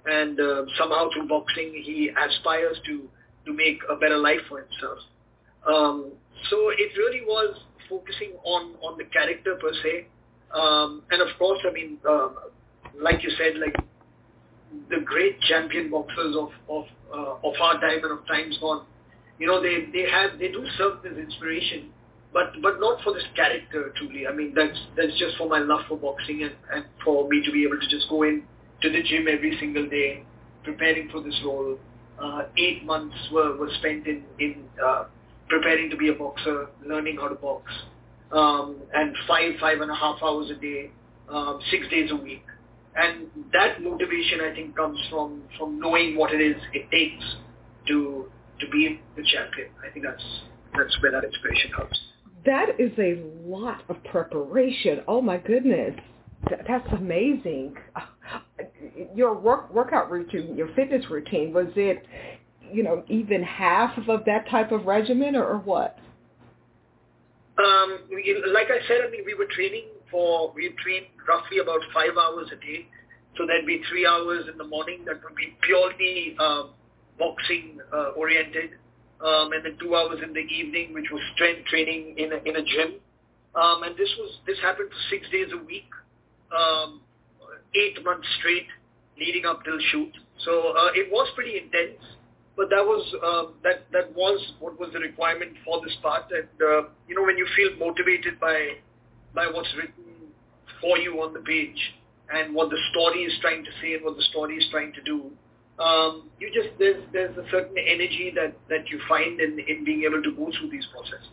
and 0.05 0.39
uh, 0.39 0.65
somehow 0.77 1.09
through 1.13 1.27
boxing 1.27 1.81
he 1.83 2.09
aspires 2.09 2.77
to 2.85 3.09
to 3.45 3.53
make 3.53 3.79
a 3.89 3.95
better 3.95 4.17
life 4.17 4.41
for 4.49 4.61
himself. 4.61 4.99
Um, 5.67 6.11
so 6.49 6.69
it 6.69 6.97
really 6.97 7.21
was 7.21 7.57
focusing 7.89 8.33
on 8.43 8.75
on 8.81 8.97
the 8.97 9.05
character 9.05 9.55
per 9.55 9.71
se, 9.83 10.07
um, 10.53 11.03
and 11.11 11.21
of 11.21 11.29
course, 11.37 11.59
I 11.67 11.73
mean, 11.73 11.97
uh, 12.07 12.29
like 12.99 13.23
you 13.23 13.29
said, 13.37 13.59
like 13.59 13.75
the 14.89 15.03
great 15.03 15.39
champion 15.41 15.89
boxers 15.89 16.35
of 16.35 16.49
of 16.69 16.85
uh, 17.13 17.47
of 17.47 17.53
our 17.61 17.79
time 17.79 18.03
and 18.03 18.19
of 18.19 18.27
times 18.27 18.57
gone, 18.59 18.85
you 19.39 19.47
know, 19.47 19.61
they 19.61 19.85
they 19.91 20.09
have 20.09 20.37
they 20.39 20.49
do 20.49 20.65
serve 20.77 21.05
as 21.05 21.17
inspiration, 21.17 21.89
but 22.31 22.53
but 22.61 22.79
not 22.79 23.01
for 23.03 23.13
this 23.13 23.25
character 23.35 23.91
truly. 23.97 24.27
I 24.27 24.33
mean, 24.33 24.53
that's 24.55 24.77
that's 24.95 25.17
just 25.17 25.37
for 25.37 25.47
my 25.49 25.59
love 25.59 25.81
for 25.87 25.97
boxing 25.97 26.43
and 26.43 26.53
and 26.71 26.85
for 27.03 27.27
me 27.27 27.43
to 27.45 27.51
be 27.51 27.63
able 27.65 27.79
to 27.79 27.89
just 27.89 28.07
go 28.09 28.23
in 28.23 28.43
to 28.81 28.89
the 28.89 29.01
gym 29.03 29.27
every 29.27 29.57
single 29.59 29.88
day, 29.89 30.23
preparing 30.63 31.09
for 31.09 31.21
this 31.21 31.39
role. 31.43 31.77
Uh, 32.21 32.43
eight 32.57 32.85
months 32.85 33.15
were, 33.31 33.57
were 33.57 33.69
spent 33.79 34.07
in, 34.07 34.23
in 34.39 34.63
uh, 34.83 35.05
preparing 35.49 35.89
to 35.89 35.97
be 35.97 36.09
a 36.09 36.13
boxer, 36.13 36.67
learning 36.85 37.17
how 37.17 37.27
to 37.27 37.35
box, 37.35 37.71
um, 38.31 38.77
and 38.93 39.15
five, 39.27 39.53
five 39.59 39.81
and 39.81 39.91
a 39.91 39.95
half 39.95 40.17
hours 40.23 40.49
a 40.49 40.55
day, 40.55 40.91
um, 41.29 41.59
six 41.71 41.88
days 41.89 42.09
a 42.11 42.15
week. 42.15 42.43
And 42.95 43.27
that 43.51 43.81
motivation, 43.81 44.39
I 44.41 44.55
think, 44.55 44.75
comes 44.77 44.97
from, 45.09 45.43
from 45.57 45.79
knowing 45.79 46.17
what 46.17 46.33
it 46.33 46.39
is 46.41 46.55
it 46.73 46.89
takes 46.89 47.23
to 47.88 48.25
to 48.59 48.69
be 48.69 49.01
the 49.15 49.23
champion. 49.23 49.67
I 49.85 49.91
think 49.91 50.05
that's 50.05 50.23
that's 50.77 51.01
where 51.01 51.11
that 51.11 51.23
inspiration 51.23 51.71
comes. 51.75 51.99
That 52.45 52.79
is 52.79 52.91
a 52.97 53.21
lot 53.45 53.83
of 53.89 54.03
preparation. 54.05 55.01
Oh 55.07 55.21
my 55.21 55.38
goodness, 55.38 55.95
that's 56.49 56.88
amazing 56.93 57.75
your 59.13 59.34
work 59.34 59.73
workout 59.73 60.12
routine, 60.12 60.55
your 60.55 60.73
fitness 60.75 61.05
routine, 61.10 61.53
was 61.53 61.67
it, 61.75 62.05
you 62.71 62.84
know, 62.84 63.03
even 63.08 63.43
half 63.43 63.97
of 64.08 64.25
that 64.25 64.49
type 64.49 64.71
of 64.71 64.86
regimen, 64.86 65.36
or, 65.36 65.45
or 65.45 65.58
what? 65.60 65.97
Um, 67.58 67.99
like 68.53 68.67
I 68.67 68.86
said, 68.88 68.97
I 69.08 69.12
mean, 69.12 69.23
we 69.25 69.34
were 69.34 69.47
training 69.55 69.86
for 70.12 70.51
we 70.53 70.73
trained 70.84 71.08
roughly 71.27 71.60
about 71.60 71.79
five 71.93 72.17
hours 72.17 72.47
a 72.51 72.55
day. 72.58 72.88
So 73.38 73.45
there'd 73.45 73.65
be 73.65 73.81
three 73.89 74.05
hours 74.05 74.45
in 74.51 74.58
the 74.58 74.63
morning 74.63 75.03
that 75.05 75.21
would 75.23 75.36
be 75.36 75.58
purely 75.62 76.38
um, 76.39 76.69
boxing 77.19 77.79
uh, 77.93 78.12
oriented, 78.15 78.71
um, 79.21 79.51
and 79.51 79.65
then 79.65 79.77
two 79.79 79.95
hours 79.95 80.19
in 80.23 80.34
the 80.34 80.39
evening, 80.39 80.93
which 80.93 81.05
was 81.12 81.21
strength 81.36 81.65
training 81.67 82.15
in 82.17 82.31
a, 82.31 82.38
in 82.38 82.55
a 82.55 82.63
gym. 82.63 82.95
Um, 83.55 83.84
and 83.84 83.95
this 83.97 84.10
was 84.19 84.39
this 84.47 84.58
happened 84.62 84.89
for 84.89 85.15
six 85.15 85.29
days 85.31 85.47
a 85.53 85.63
week, 85.63 85.89
um, 86.58 87.01
eight 87.75 88.03
months 88.03 88.27
straight 88.39 88.67
leading 89.19 89.45
up 89.45 89.63
till 89.63 89.78
shoot. 89.91 90.12
So 90.43 90.51
uh, 90.51 90.91
it 90.93 91.12
was 91.12 91.28
pretty 91.36 91.58
intense, 91.58 92.01
but 92.58 92.69
that 92.69 92.84
was 92.84 93.04
uh, 93.23 93.51
that 93.63 93.86
that 93.91 94.13
was 94.15 94.39
what 94.60 94.80
was 94.80 94.91
the 94.93 94.99
requirement 94.99 95.54
for 95.63 95.82
this 95.82 95.95
part. 96.01 96.23
And 96.32 96.49
uh, 96.62 96.89
you 97.08 97.15
know, 97.15 97.23
when 97.23 97.38
you 97.38 97.47
feel 97.56 97.78
motivated 97.78 98.39
by 98.39 98.80
by 99.34 99.47
what's 99.47 99.73
written 99.75 100.32
for 100.82 100.97
you 100.97 101.21
on 101.21 101.34
the 101.34 101.41
page 101.41 101.80
and 102.34 102.54
what 102.54 102.69
the 102.69 102.80
story 102.91 103.23
is 103.23 103.34
trying 103.41 103.63
to 103.63 103.71
say 103.82 103.93
and 103.93 104.04
what 104.04 104.17
the 104.17 104.23
story 104.23 104.56
is 104.56 104.65
trying 104.71 104.91
to 104.93 105.01
do, 105.04 105.32
um, 105.80 106.30
you 106.39 106.51
just 106.54 106.78
there's 106.80 107.04
there's 107.13 107.38
a 107.38 107.49
certain 107.51 107.78
energy 107.78 108.32
that 108.36 108.56
that 108.69 108.89
you 108.89 108.99
find 109.08 109.39
in 109.39 109.60
in 109.60 109.84
being 109.84 110.04
able 110.04 110.21
to 110.21 110.32
go 110.32 110.51
through 110.60 110.69
these 110.69 110.86
processes. 110.91 111.32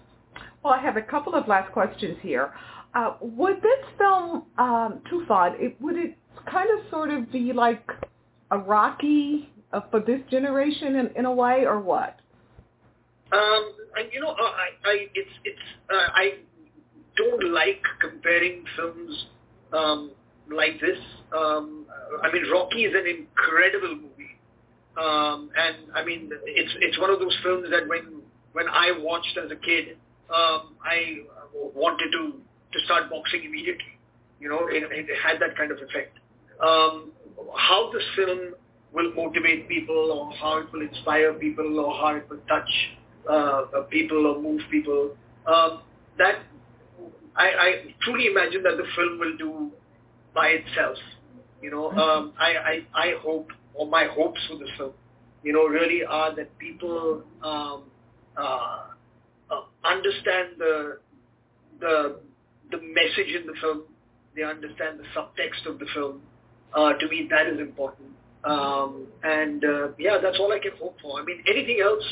Well, 0.62 0.74
I 0.74 0.80
have 0.80 0.96
a 0.96 1.02
couple 1.02 1.34
of 1.34 1.48
last 1.48 1.72
questions 1.72 2.18
here. 2.22 2.52
Uh, 2.94 3.14
would 3.20 3.56
this 3.56 3.84
film, 3.98 4.44
um, 4.58 5.00
Toofan, 5.10 5.58
it, 5.58 5.80
would 5.80 5.96
it 5.96 6.16
kind 6.50 6.68
of 6.78 6.90
sort 6.90 7.10
of 7.10 7.32
be 7.32 7.52
like 7.52 7.88
a 8.50 8.58
Rocky 8.58 9.50
uh, 9.72 9.80
for 9.90 10.00
this 10.00 10.20
generation 10.30 10.96
in, 10.96 11.10
in 11.16 11.24
a 11.24 11.32
way, 11.32 11.64
or 11.64 11.80
what? 11.80 12.16
Um, 13.32 13.72
and 13.96 14.12
you 14.12 14.20
know, 14.20 14.30
uh, 14.30 14.42
I, 14.42 14.68
I 14.84 15.06
it's 15.14 15.30
it's 15.44 15.58
uh, 15.90 16.12
I 16.14 16.34
don't 17.16 17.52
like 17.52 17.82
comparing 18.00 18.64
films 18.76 19.26
um, 19.72 20.10
like 20.50 20.78
this. 20.80 20.98
Um, 21.34 21.86
I 22.22 22.30
mean, 22.30 22.42
Rocky 22.52 22.84
is 22.84 22.94
an 22.94 23.06
incredible 23.06 23.96
movie, 23.96 24.38
um, 25.00 25.50
and 25.56 25.76
I 25.94 26.04
mean, 26.04 26.30
it's 26.44 26.72
it's 26.80 26.98
one 26.98 27.08
of 27.08 27.20
those 27.20 27.36
films 27.42 27.68
that 27.70 27.88
when 27.88 28.20
when 28.52 28.68
I 28.68 28.92
watched 28.98 29.38
as 29.42 29.50
a 29.50 29.56
kid, 29.56 29.96
um, 30.28 30.74
I 30.84 31.20
wanted 31.54 32.12
to 32.12 32.34
to 32.72 32.78
start 32.84 33.10
boxing 33.10 33.44
immediately. 33.44 33.98
You 34.40 34.48
know, 34.48 34.66
it, 34.68 34.82
it 34.90 35.06
had 35.24 35.40
that 35.40 35.56
kind 35.56 35.70
of 35.70 35.78
effect. 35.78 36.18
Um, 36.60 37.12
how 37.56 37.90
this 37.92 38.02
film 38.16 38.54
will 38.92 39.12
motivate 39.14 39.68
people 39.68 40.12
or 40.12 40.32
how 40.36 40.58
it 40.58 40.72
will 40.72 40.82
inspire 40.82 41.32
people 41.34 41.80
or 41.80 41.94
how 41.94 42.16
it 42.16 42.28
will 42.28 42.40
touch 42.48 42.70
uh, 43.28 43.82
people 43.90 44.26
or 44.26 44.40
move 44.42 44.60
people. 44.70 45.16
Um, 45.46 45.82
that 46.18 46.36
I, 47.36 47.46
I 47.46 47.94
truly 48.02 48.26
imagine 48.26 48.62
that 48.64 48.76
the 48.76 48.84
film 48.94 49.18
will 49.18 49.36
do 49.36 49.70
by 50.34 50.48
itself. 50.48 50.96
You 51.62 51.70
know, 51.70 51.88
mm-hmm. 51.88 51.98
um, 51.98 52.32
I, 52.38 52.54
I, 52.54 52.86
I 52.94 53.14
hope, 53.22 53.48
or 53.74 53.86
my 53.86 54.06
hopes 54.06 54.40
for 54.48 54.56
the 54.56 54.66
film, 54.76 54.92
you 55.42 55.52
know, 55.52 55.66
really 55.66 56.04
are 56.04 56.34
that 56.34 56.56
people 56.58 57.22
um, 57.42 57.84
uh, 58.36 58.84
uh, 59.50 59.62
understand 59.84 60.50
the 60.58 60.98
the 61.80 62.20
the 62.72 62.78
message 62.78 63.34
in 63.38 63.46
the 63.46 63.54
film, 63.60 63.82
they 64.34 64.42
understand 64.42 64.98
the 64.98 65.04
subtext 65.14 65.70
of 65.70 65.78
the 65.78 65.86
film. 65.94 66.22
Uh, 66.74 66.94
to 66.94 67.08
me, 67.08 67.28
that 67.30 67.46
is 67.46 67.60
important. 67.60 68.08
Um, 68.44 69.06
and 69.22 69.64
uh, 69.64 69.88
yeah, 69.98 70.18
that's 70.20 70.38
all 70.40 70.52
I 70.52 70.58
can 70.58 70.72
hope 70.80 70.96
for. 71.00 71.20
I 71.20 71.24
mean, 71.24 71.44
anything 71.46 71.80
else 71.82 72.02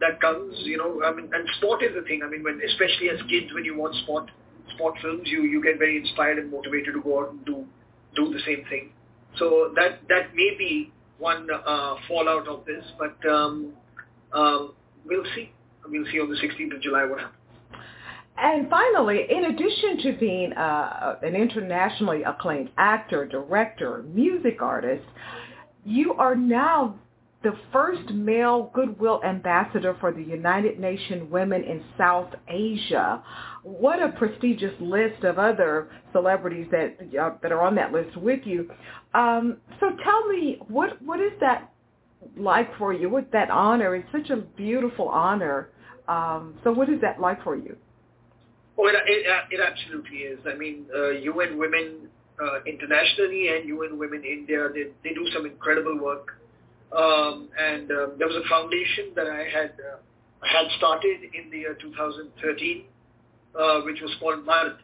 that 0.00 0.20
comes, 0.20 0.54
you 0.60 0.78
know, 0.78 1.02
I 1.04 1.12
mean, 1.14 1.28
and 1.32 1.48
sport 1.58 1.82
is 1.82 1.90
the 1.94 2.02
thing. 2.02 2.22
I 2.24 2.28
mean, 2.28 2.42
when 2.42 2.60
especially 2.64 3.10
as 3.10 3.20
kids, 3.28 3.52
when 3.52 3.64
you 3.64 3.76
watch 3.76 3.94
sport, 4.04 4.30
sport 4.74 4.94
films, 5.02 5.22
you 5.26 5.42
you 5.42 5.62
get 5.62 5.78
very 5.78 5.98
inspired 5.98 6.38
and 6.38 6.50
motivated 6.50 6.94
to 6.94 7.02
go 7.02 7.20
out 7.20 7.30
and 7.30 7.44
do 7.44 7.66
do 8.16 8.32
the 8.32 8.40
same 8.46 8.64
thing. 8.70 8.90
So 9.36 9.72
that 9.76 10.00
that 10.08 10.34
may 10.34 10.56
be 10.56 10.92
one 11.18 11.48
uh, 11.50 11.96
fallout 12.08 12.48
of 12.48 12.64
this, 12.64 12.84
but 12.98 13.16
um, 13.28 13.72
um, 14.32 14.74
we'll 15.04 15.24
see. 15.34 15.52
We'll 15.86 16.06
see 16.10 16.20
on 16.20 16.30
the 16.30 16.36
16th 16.36 16.76
of 16.76 16.82
July 16.82 17.04
what 17.04 17.20
happens. 17.20 17.43
And 18.36 18.68
finally, 18.68 19.26
in 19.30 19.44
addition 19.44 19.98
to 20.02 20.18
being 20.18 20.52
uh, 20.54 21.16
an 21.22 21.36
internationally 21.36 22.22
acclaimed 22.24 22.70
actor, 22.76 23.26
director, 23.26 24.02
music 24.08 24.60
artist, 24.60 25.04
you 25.84 26.14
are 26.14 26.34
now 26.34 26.96
the 27.44 27.52
first 27.72 28.10
male 28.10 28.70
goodwill 28.74 29.20
ambassador 29.22 29.96
for 30.00 30.12
the 30.12 30.22
United 30.22 30.80
Nations 30.80 31.30
Women 31.30 31.62
in 31.62 31.84
South 31.96 32.30
Asia. 32.48 33.22
What 33.62 34.02
a 34.02 34.08
prestigious 34.08 34.72
list 34.80 35.22
of 35.24 35.38
other 35.38 35.90
celebrities 36.12 36.66
that 36.72 36.96
uh, 37.20 37.34
that 37.42 37.52
are 37.52 37.60
on 37.60 37.74
that 37.76 37.92
list 37.92 38.16
with 38.16 38.40
you. 38.44 38.68
Um, 39.12 39.58
so 39.78 39.90
tell 40.02 40.26
me, 40.28 40.58
what 40.68 41.00
what 41.02 41.20
is 41.20 41.32
that 41.40 41.70
like 42.36 42.76
for 42.78 42.94
you? 42.94 43.10
What 43.10 43.30
that 43.32 43.50
honor? 43.50 43.94
It's 43.94 44.08
such 44.10 44.30
a 44.30 44.36
beautiful 44.36 45.08
honor. 45.08 45.68
Um, 46.08 46.54
so 46.64 46.72
what 46.72 46.88
is 46.88 47.00
that 47.02 47.20
like 47.20 47.44
for 47.44 47.56
you? 47.56 47.76
Oh, 48.76 48.86
it, 48.88 48.94
it, 49.06 49.26
it 49.50 49.60
absolutely 49.60 50.18
is. 50.18 50.38
I 50.46 50.54
mean, 50.54 50.86
uh, 50.94 51.10
UN 51.10 51.58
Women 51.58 52.08
uh, 52.42 52.62
internationally 52.66 53.48
and 53.48 53.68
UN 53.68 53.98
Women 53.98 54.24
India, 54.24 54.68
they, 54.72 54.90
they 55.02 55.14
do 55.14 55.26
some 55.32 55.46
incredible 55.46 55.98
work. 55.98 56.36
Um, 56.92 57.48
and 57.58 57.90
uh, 57.90 58.06
there 58.18 58.28
was 58.28 58.36
a 58.44 58.48
foundation 58.48 59.12
that 59.16 59.26
I 59.26 59.44
had 59.44 59.72
uh, 59.80 59.98
had 60.46 60.66
started 60.76 61.22
in 61.34 61.50
the 61.50 61.58
year 61.58 61.76
2013, 61.80 62.84
uh, 63.58 63.80
which 63.82 64.00
was 64.00 64.14
called 64.20 64.44
MARD, 64.44 64.76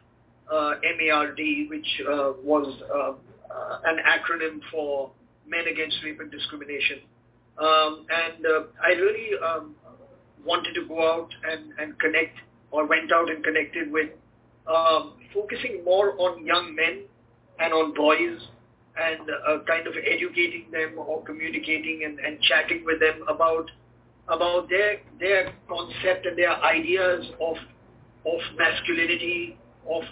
uh, 0.51 0.73
M-A-R-D, 0.83 1.67
which 1.69 1.87
uh, 2.09 2.33
was 2.43 2.81
uh, 2.93 3.13
uh, 3.53 3.79
an 3.85 3.97
acronym 4.07 4.59
for 4.71 5.11
Men 5.47 5.67
Against 5.67 5.97
Rape 6.03 6.19
and 6.19 6.31
Discrimination. 6.31 6.99
Um, 7.57 8.05
and 8.09 8.45
uh, 8.45 8.63
I 8.83 8.89
really 8.89 9.29
um, 9.45 9.75
wanted 10.45 10.73
to 10.73 10.87
go 10.87 10.99
out 11.01 11.29
and, 11.49 11.71
and 11.79 11.99
connect 11.99 12.37
or 12.71 12.85
went 12.85 13.11
out 13.11 13.29
and 13.29 13.43
connected 13.43 13.91
with 13.91 14.09
um, 14.67 15.13
focusing 15.33 15.83
more 15.83 16.15
on 16.19 16.45
young 16.45 16.75
men 16.75 17.03
and 17.59 17.73
on 17.73 17.93
boys 17.93 18.39
and 18.97 19.29
uh, 19.29 19.63
kind 19.67 19.87
of 19.87 19.93
educating 20.05 20.65
them 20.71 20.95
or 20.97 21.23
communicating 21.23 22.03
and, 22.05 22.19
and 22.19 22.41
chatting 22.41 22.83
with 22.85 22.99
them 22.99 23.23
about 23.27 23.69
about 24.27 24.69
their 24.69 24.99
their 25.19 25.53
concept 25.67 26.25
and 26.25 26.37
their 26.37 26.55
ideas 26.63 27.25
of 27.39 27.57
of 28.25 28.39
masculinity, 28.57 29.57
of 29.89 30.03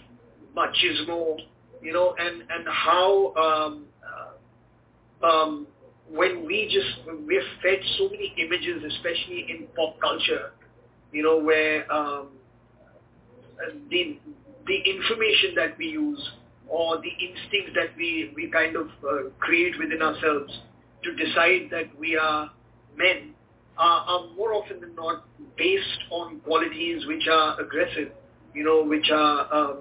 machismo, 0.55 1.37
you 1.81 1.93
know, 1.93 2.15
and 2.17 2.41
and 2.41 2.67
how 2.67 3.33
um, 3.35 3.85
uh, 5.23 5.25
um, 5.25 5.67
when 6.09 6.45
we 6.45 6.65
just 6.65 7.07
we're 7.25 7.43
fed 7.61 7.79
so 7.97 8.09
many 8.09 8.33
images, 8.37 8.83
especially 8.95 9.47
in 9.49 9.67
pop 9.75 9.99
culture, 9.99 10.51
you 11.11 11.23
know, 11.23 11.37
where 11.37 11.91
um, 11.91 12.27
the 13.89 14.17
the 14.67 14.77
information 14.89 15.55
that 15.55 15.77
we 15.77 15.87
use 15.87 16.31
or 16.67 16.97
the 16.97 17.09
instincts 17.09 17.71
that 17.75 17.95
we, 17.97 18.31
we 18.35 18.49
kind 18.51 18.75
of 18.75 18.87
uh, 19.03 19.29
create 19.39 19.73
within 19.79 20.01
ourselves 20.01 20.53
to 21.03 21.15
decide 21.15 21.69
that 21.71 21.85
we 21.97 22.15
are 22.15 22.51
men 22.95 23.33
are, 23.77 24.01
are 24.01 24.27
more 24.35 24.53
often 24.53 24.79
than 24.79 24.93
not 24.95 25.25
based 25.57 25.99
on 26.11 26.39
qualities 26.41 27.05
which 27.07 27.27
are 27.31 27.59
aggressive, 27.59 28.11
you 28.53 28.63
know, 28.63 28.83
which 28.83 29.09
are 29.11 29.53
um, 29.53 29.77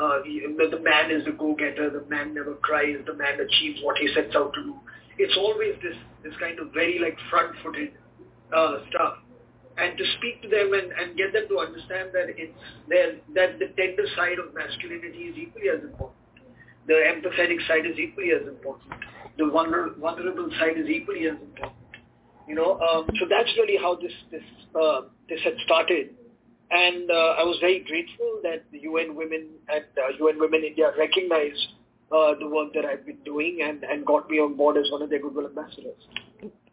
uh, 0.00 0.18
the, 0.24 0.68
the 0.70 0.80
man 0.80 1.10
is 1.10 1.24
the 1.24 1.32
go-getter, 1.32 1.90
the 1.90 2.08
man 2.08 2.32
never 2.32 2.54
cries, 2.54 2.96
the 3.06 3.14
man 3.14 3.38
achieves 3.40 3.80
what 3.82 3.98
he 3.98 4.08
sets 4.14 4.34
out 4.36 4.54
to 4.54 4.62
do. 4.62 4.74
It's 5.18 5.36
always 5.36 5.74
this, 5.82 5.96
this 6.22 6.32
kind 6.40 6.58
of 6.60 6.72
very 6.72 6.98
like 6.98 7.18
front-footed 7.28 7.90
uh, 8.54 8.78
stuff 8.88 9.18
and 9.80 9.96
to 9.96 10.04
speak 10.18 10.42
to 10.42 10.48
them 10.48 10.72
and, 10.74 10.92
and 10.92 11.16
get 11.16 11.32
them 11.32 11.48
to 11.48 11.58
understand 11.58 12.10
that 12.12 12.28
it's 12.28 12.52
there, 12.88 13.16
that 13.34 13.58
the 13.58 13.72
tender 13.76 14.04
side 14.16 14.38
of 14.38 14.54
masculinity 14.54 15.32
is 15.32 15.36
equally 15.36 15.68
as 15.68 15.82
important. 15.82 16.20
The 16.86 17.00
empathetic 17.08 17.66
side 17.66 17.86
is 17.86 17.98
equally 17.98 18.32
as 18.32 18.46
important. 18.46 18.92
The 19.38 19.44
vulner, 19.44 19.96
vulnerable 19.98 20.50
side 20.58 20.76
is 20.76 20.88
equally 20.88 21.26
as 21.26 21.36
important. 21.40 21.76
You 22.48 22.56
know, 22.56 22.80
um, 22.80 23.06
so 23.18 23.26
that's 23.30 23.50
really 23.56 23.78
how 23.80 23.94
this 23.94 24.12
this 24.30 24.42
uh, 24.74 25.02
this 25.28 25.38
had 25.44 25.54
started, 25.64 26.10
and 26.70 27.08
uh, 27.08 27.38
I 27.38 27.44
was 27.44 27.58
very 27.60 27.78
grateful 27.86 28.40
that 28.42 28.64
the 28.72 28.80
UN 28.90 29.14
Women 29.14 29.50
and 29.68 29.84
uh, 29.96 30.10
UN 30.18 30.40
Women 30.40 30.64
India 30.64 30.90
recognized 30.98 31.62
uh, 32.10 32.34
the 32.40 32.48
work 32.48 32.72
that 32.74 32.84
I've 32.84 33.06
been 33.06 33.22
doing 33.24 33.60
and, 33.62 33.84
and 33.84 34.04
got 34.04 34.28
me 34.28 34.38
on 34.38 34.56
board 34.56 34.76
as 34.76 34.90
one 34.90 35.00
of 35.02 35.10
their 35.10 35.20
goodwill 35.20 35.46
ambassadors. 35.46 36.02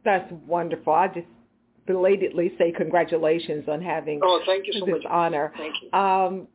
That's 0.04 0.32
wonderful. 0.48 0.94
I 0.94 1.10
just 1.10 1.28
belatedly 1.88 2.52
say 2.58 2.72
congratulations 2.72 3.66
on 3.68 3.82
having 3.82 4.20
oh, 4.22 4.42
thank 4.46 4.68
you 4.68 4.74
so 4.74 4.86
this 4.86 4.96
much. 5.04 5.06
honor. 5.10 5.52
Thank 5.58 5.74
you. 5.82 5.98
Um, 5.98 6.48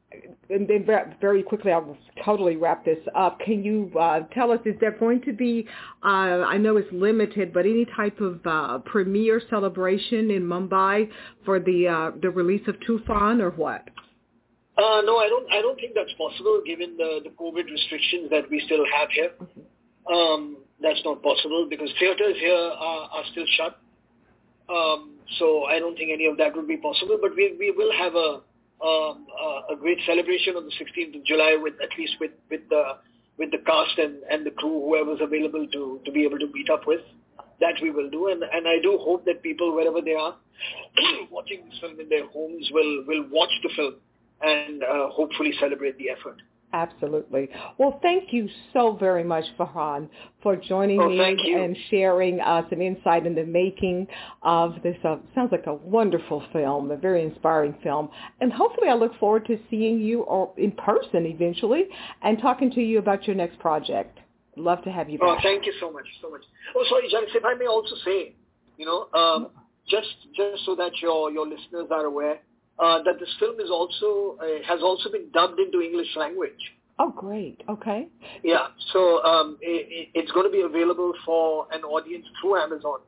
and 0.50 0.68
then 0.68 0.86
very 1.20 1.42
quickly, 1.42 1.72
I'll 1.72 1.96
totally 2.24 2.56
wrap 2.56 2.84
this 2.84 2.98
up. 3.14 3.40
Can 3.40 3.64
you 3.64 3.90
uh, 3.98 4.20
tell 4.34 4.50
us, 4.52 4.60
is 4.66 4.74
there 4.80 4.92
going 4.92 5.22
to 5.22 5.32
be, 5.32 5.66
uh, 6.04 6.06
I 6.06 6.58
know 6.58 6.76
it's 6.76 6.92
limited, 6.92 7.52
but 7.52 7.64
any 7.64 7.86
type 7.96 8.20
of 8.20 8.40
uh, 8.46 8.78
premiere 8.84 9.40
celebration 9.48 10.30
in 10.30 10.42
Mumbai 10.42 11.08
for 11.44 11.58
the 11.58 11.88
uh, 11.88 12.10
the 12.20 12.30
release 12.30 12.66
of 12.68 12.76
Toofan 12.86 13.40
or 13.40 13.50
what? 13.50 13.88
Uh, 14.76 15.00
no, 15.04 15.18
I 15.18 15.28
don't. 15.28 15.50
I 15.50 15.62
don't 15.62 15.76
think 15.76 15.94
that's 15.94 16.12
possible 16.18 16.62
given 16.66 16.96
the, 16.96 17.20
the 17.24 17.30
COVID 17.30 17.70
restrictions 17.70 18.30
that 18.30 18.50
we 18.50 18.60
still 18.66 18.84
have 18.94 19.08
here. 19.10 19.30
Mm-hmm. 19.40 20.12
Um, 20.12 20.56
that's 20.82 21.00
not 21.04 21.22
possible 21.22 21.66
because 21.70 21.90
theaters 21.98 22.36
here 22.38 22.54
are, 22.54 23.08
are 23.10 23.24
still 23.30 23.44
shut. 23.56 23.78
Um, 24.68 25.11
so 25.38 25.64
I 25.64 25.78
don't 25.78 25.96
think 25.96 26.10
any 26.12 26.26
of 26.26 26.36
that 26.38 26.54
would 26.56 26.68
be 26.68 26.76
possible. 26.76 27.18
But 27.20 27.34
we 27.36 27.56
we 27.58 27.70
will 27.70 27.92
have 27.92 28.14
a 28.14 28.40
um, 28.84 29.26
a 29.70 29.76
great 29.78 29.98
celebration 30.06 30.56
on 30.56 30.64
the 30.64 30.72
16th 30.72 31.16
of 31.16 31.24
July 31.24 31.56
with 31.60 31.74
at 31.82 31.90
least 31.98 32.16
with 32.20 32.32
with 32.50 32.68
the 32.68 32.98
with 33.38 33.50
the 33.50 33.58
cast 33.58 33.98
and, 33.98 34.22
and 34.30 34.44
the 34.44 34.50
crew, 34.50 34.80
whoever's 34.84 35.20
available 35.20 35.66
to 35.72 36.00
to 36.04 36.12
be 36.12 36.24
able 36.24 36.38
to 36.38 36.46
meet 36.52 36.70
up 36.70 36.86
with. 36.86 37.00
That 37.60 37.74
we 37.80 37.90
will 37.90 38.10
do, 38.10 38.28
and 38.28 38.42
and 38.42 38.66
I 38.66 38.80
do 38.82 38.98
hope 38.98 39.24
that 39.26 39.42
people 39.42 39.74
wherever 39.74 40.00
they 40.00 40.14
are 40.14 40.34
watching 41.30 41.64
this 41.68 41.78
film 41.80 42.00
in 42.00 42.08
their 42.08 42.26
homes 42.26 42.68
will 42.72 43.04
will 43.06 43.24
watch 43.30 43.52
the 43.62 43.70
film 43.76 43.94
and 44.40 44.82
uh, 44.82 45.08
hopefully 45.10 45.52
celebrate 45.60 45.96
the 45.98 46.10
effort. 46.10 46.42
Absolutely. 46.74 47.50
Well, 47.76 47.98
thank 48.02 48.32
you 48.32 48.48
so 48.72 48.96
very 48.98 49.22
much, 49.22 49.44
Farhan, 49.58 50.08
for 50.42 50.56
joining 50.56 51.00
oh, 51.00 51.08
me 51.10 51.54
and 51.54 51.76
sharing 51.90 52.40
uh, 52.40 52.62
some 52.70 52.80
insight 52.80 53.26
in 53.26 53.34
the 53.34 53.44
making 53.44 54.06
of 54.42 54.76
this. 54.82 54.96
Uh, 55.04 55.16
sounds 55.34 55.52
like 55.52 55.66
a 55.66 55.74
wonderful 55.74 56.42
film, 56.50 56.90
a 56.90 56.96
very 56.96 57.22
inspiring 57.22 57.74
film. 57.82 58.08
And 58.40 58.50
hopefully 58.50 58.88
I 58.88 58.94
look 58.94 59.18
forward 59.18 59.46
to 59.46 59.58
seeing 59.68 60.00
you 60.00 60.22
or 60.22 60.54
in 60.56 60.72
person 60.72 61.26
eventually 61.26 61.84
and 62.22 62.38
talking 62.38 62.70
to 62.70 62.80
you 62.80 62.98
about 62.98 63.26
your 63.26 63.36
next 63.36 63.58
project. 63.58 64.18
Love 64.56 64.82
to 64.84 64.90
have 64.90 65.10
you 65.10 65.18
oh, 65.22 65.34
back. 65.34 65.44
Oh, 65.44 65.48
thank 65.48 65.66
you 65.66 65.74
so 65.78 65.92
much, 65.92 66.06
so 66.22 66.30
much. 66.30 66.42
Oh, 66.74 66.84
sorry, 66.88 67.08
Janice, 67.10 67.30
if 67.34 67.44
I 67.44 67.54
may 67.54 67.66
also 67.66 67.94
say, 68.04 68.34
you 68.78 68.86
know, 68.86 69.08
um, 69.18 69.48
just 69.88 70.14
just 70.36 70.64
so 70.64 70.74
that 70.76 70.92
your 71.02 71.30
your 71.30 71.46
listeners 71.46 71.88
are 71.90 72.04
aware, 72.04 72.40
uh, 72.82 73.02
that 73.04 73.20
this 73.20 73.28
film 73.38 73.60
is 73.60 73.70
also 73.70 74.36
uh, 74.42 74.66
has 74.66 74.82
also 74.82 75.10
been 75.10 75.30
dubbed 75.32 75.60
into 75.60 75.80
English 75.80 76.08
language. 76.16 76.62
Oh, 76.98 77.10
great. 77.10 77.62
Okay. 77.68 78.08
Yeah. 78.42 78.68
So 78.92 79.22
um, 79.24 79.58
it, 79.60 80.08
it's 80.14 80.30
going 80.32 80.46
to 80.46 80.52
be 80.52 80.62
available 80.62 81.12
for 81.24 81.66
an 81.72 81.82
audience 81.84 82.26
through 82.40 82.56
Amazon, 82.56 82.98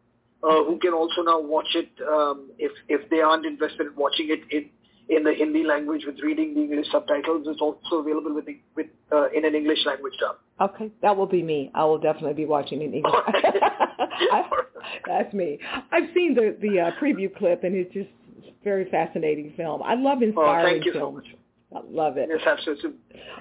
uh, 0.43 0.65
who 0.65 0.79
can 0.79 0.93
also 0.93 1.23
now 1.23 1.41
watch 1.41 1.69
it 1.75 1.91
um, 2.09 2.51
if 2.59 2.73
if 2.89 3.09
they 3.11 3.21
aren't 3.21 3.47
interested 3.47 3.89
in 3.89 3.97
watching 3.97 4.31
it 4.31 4.41
in 4.51 4.71
in 5.09 5.25
the 5.25 5.35
Hindi 5.35 5.65
language 5.65 6.03
with 6.07 6.17
reading 6.23 6.55
the 6.55 6.63
English 6.63 6.87
subtitles. 6.93 7.47
It's 7.49 7.61
also 7.61 7.97
available 7.97 8.35
with 8.35 8.47
with 8.77 8.87
uh, 9.13 9.29
in 9.31 9.45
an 9.45 9.55
English 9.55 9.85
language 9.87 10.15
dub. 10.21 10.37
Okay, 10.61 10.93
that 11.03 11.17
will 11.17 11.27
be 11.27 11.43
me. 11.43 11.71
I 11.75 11.85
will 11.85 11.99
definitely 11.99 12.35
be 12.35 12.47
watching 12.47 12.81
in 12.81 12.95
English. 12.95 13.13
I, 14.33 14.43
that's 15.07 15.35
me. 15.35 15.59
I've 15.91 16.11
seen 16.15 16.35
the 16.35 16.57
the 16.61 16.81
uh, 16.81 16.91
preview 17.03 17.35
clip, 17.35 17.65
and 17.65 17.75
it's 17.75 17.93
just 17.93 18.11
very 18.63 18.91
fascinating 18.91 19.53
film. 19.57 19.83
I 19.83 19.95
love 19.95 20.23
inspiring 20.23 20.67
oh, 20.67 20.69
thank 20.69 20.85
you 20.85 20.93
films. 20.93 21.23
So 21.25 21.31
much. 21.31 21.39
I 21.75 21.81
love 21.91 22.17
it. 22.17 22.29
Yes, 22.31 22.41
absolutely. 22.47 22.91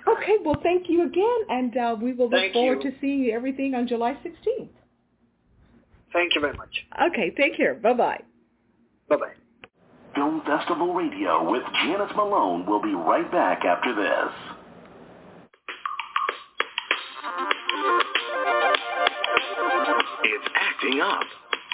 Okay, 0.08 0.38
well, 0.44 0.60
thank 0.64 0.90
you 0.90 1.06
again, 1.06 1.38
and 1.50 1.78
uh, 1.78 1.96
we 2.02 2.14
will 2.14 2.30
look 2.30 2.40
thank 2.40 2.54
forward 2.54 2.84
you. 2.84 2.92
to 2.92 2.98
seeing 3.00 3.32
everything 3.32 3.76
on 3.76 3.88
July 3.88 4.14
16th. 4.26 4.70
Thank 6.12 6.36
you 6.36 6.42
very 6.42 6.58
much. 6.58 6.86
Okay, 7.10 7.32
take 7.38 7.56
care. 7.56 7.76
Bye-bye. 7.76 8.22
Bye-bye. 9.10 9.34
Film 10.16 10.42
Festival 10.46 10.94
Radio 10.94 11.50
with 11.50 11.64
Janice 11.84 12.12
Malone 12.16 12.66
will 12.66 12.82
be 12.82 12.94
right 12.94 13.30
back 13.32 13.66
after 13.66 13.96
this. 13.96 14.34
It's 20.24 20.50
acting 20.56 21.02
up. 21.02 21.24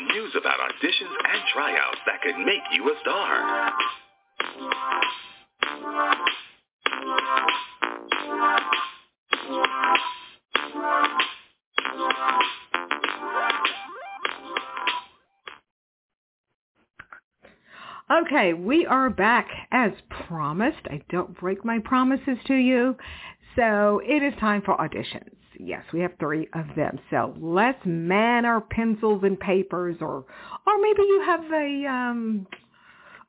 News 0.08 0.34
about 0.38 0.60
auditions 0.60 1.14
and 1.32 1.42
tryouts 1.54 1.98
that 2.06 2.22
could 2.22 2.38
make 2.46 2.62
you 2.72 2.90
a 2.90 2.94
star. 3.02 3.72
Okay, 18.12 18.54
we 18.54 18.86
are 18.86 19.10
back 19.10 19.48
as 19.72 19.92
promised. 20.28 20.78
I 20.86 21.02
don't 21.10 21.38
break 21.38 21.66
my 21.66 21.80
promises 21.80 22.38
to 22.48 22.56
you. 22.56 22.96
So 23.56 24.02
it 24.06 24.24
is 24.24 24.34
time 24.40 24.62
for 24.62 24.78
auditions. 24.78 25.39
Yes, 25.62 25.84
we 25.92 26.00
have 26.00 26.14
three 26.20 26.48
of 26.54 26.66
them. 26.78 26.98
So 27.10 27.36
let's 27.38 27.80
man 27.86 28.46
our 28.46 28.62
pencils 28.62 29.24
and 29.24 29.38
papers 29.38 29.98
or 30.00 30.26
or 30.66 30.82
maybe 30.82 31.02
you 31.02 31.22
have 31.26 31.42
a 31.52 31.86
um 31.86 32.48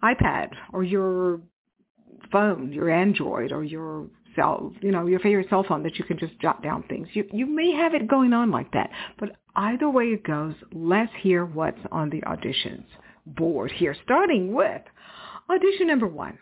iPad 0.02 0.50
or 0.72 0.84
your 0.84 1.40
phone, 2.30 2.72
your 2.72 2.88
Android 2.88 3.50
or 3.50 3.64
your 3.64 4.06
cell, 4.36 4.72
you 4.80 4.92
know, 4.92 5.06
your 5.06 5.18
favorite 5.18 5.48
cell 5.50 5.64
phone 5.66 5.82
that 5.82 5.98
you 5.98 6.04
can 6.04 6.18
just 6.20 6.38
jot 6.38 6.62
down 6.62 6.84
things. 6.84 7.08
You 7.14 7.24
you 7.32 7.46
may 7.46 7.72
have 7.72 7.94
it 7.94 8.06
going 8.06 8.32
on 8.32 8.52
like 8.52 8.70
that. 8.72 8.90
But 9.18 9.36
either 9.56 9.90
way 9.90 10.04
it 10.04 10.22
goes, 10.22 10.54
let's 10.72 11.12
hear 11.20 11.44
what's 11.44 11.80
on 11.90 12.10
the 12.10 12.20
auditions 12.20 12.84
board 13.26 13.72
here, 13.72 13.96
starting 14.04 14.54
with 14.54 14.82
audition 15.50 15.88
number 15.88 16.06
one. 16.06 16.38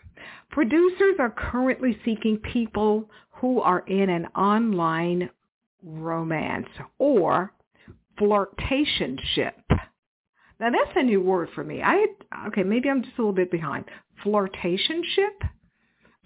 Producers 0.51 1.15
are 1.17 1.33
currently 1.35 1.97
seeking 2.05 2.37
people 2.37 3.09
who 3.31 3.59
are 3.61 3.79
in 3.87 4.09
an 4.09 4.27
online 4.35 5.31
romance 5.83 6.67
or 6.97 7.53
flirtationship. 8.19 9.53
Now 10.59 10.69
that's 10.71 10.95
a 10.95 11.03
new 11.03 11.21
word 11.21 11.49
for 11.55 11.63
me. 11.63 11.81
I 11.81 12.05
okay, 12.47 12.63
maybe 12.63 12.89
I'm 12.89 13.03
just 13.03 13.17
a 13.17 13.21
little 13.21 13.33
bit 13.33 13.51
behind. 13.51 13.85
Flirtationship? 14.25 15.49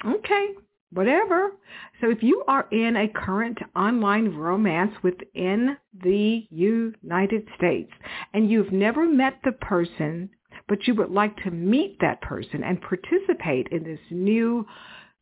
Okay, 0.05 0.47
whatever. 0.91 1.51
So 2.01 2.09
if 2.09 2.23
you 2.23 2.43
are 2.47 2.67
in 2.71 2.95
a 2.97 3.07
current 3.07 3.59
online 3.75 4.35
romance 4.35 4.93
within 5.03 5.77
the 6.03 6.47
United 6.49 7.47
States 7.57 7.91
and 8.33 8.49
you've 8.49 8.71
never 8.71 9.07
met 9.07 9.39
the 9.43 9.51
person 9.51 10.29
but 10.67 10.87
you 10.87 10.95
would 10.95 11.11
like 11.11 11.35
to 11.43 11.51
meet 11.51 11.97
that 11.99 12.21
person 12.21 12.63
and 12.63 12.81
participate 12.81 13.67
in 13.71 13.83
this 13.83 13.99
new 14.09 14.65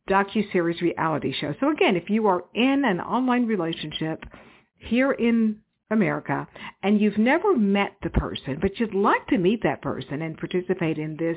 docu-series 0.08 0.82
reality 0.82 1.32
show. 1.32 1.54
So 1.60 1.70
again, 1.70 1.96
if 1.96 2.10
you 2.10 2.26
are 2.26 2.44
in 2.54 2.84
an 2.84 3.00
online 3.00 3.46
relationship 3.46 4.24
here 4.78 5.12
in 5.12 5.58
America 5.90 6.48
and 6.82 7.00
you've 7.00 7.18
never 7.18 7.56
met 7.56 7.92
the 8.02 8.10
person, 8.10 8.58
but 8.60 8.78
you'd 8.80 8.94
like 8.94 9.26
to 9.28 9.38
meet 9.38 9.62
that 9.62 9.82
person 9.82 10.22
and 10.22 10.36
participate 10.36 10.98
in 10.98 11.16
this 11.16 11.36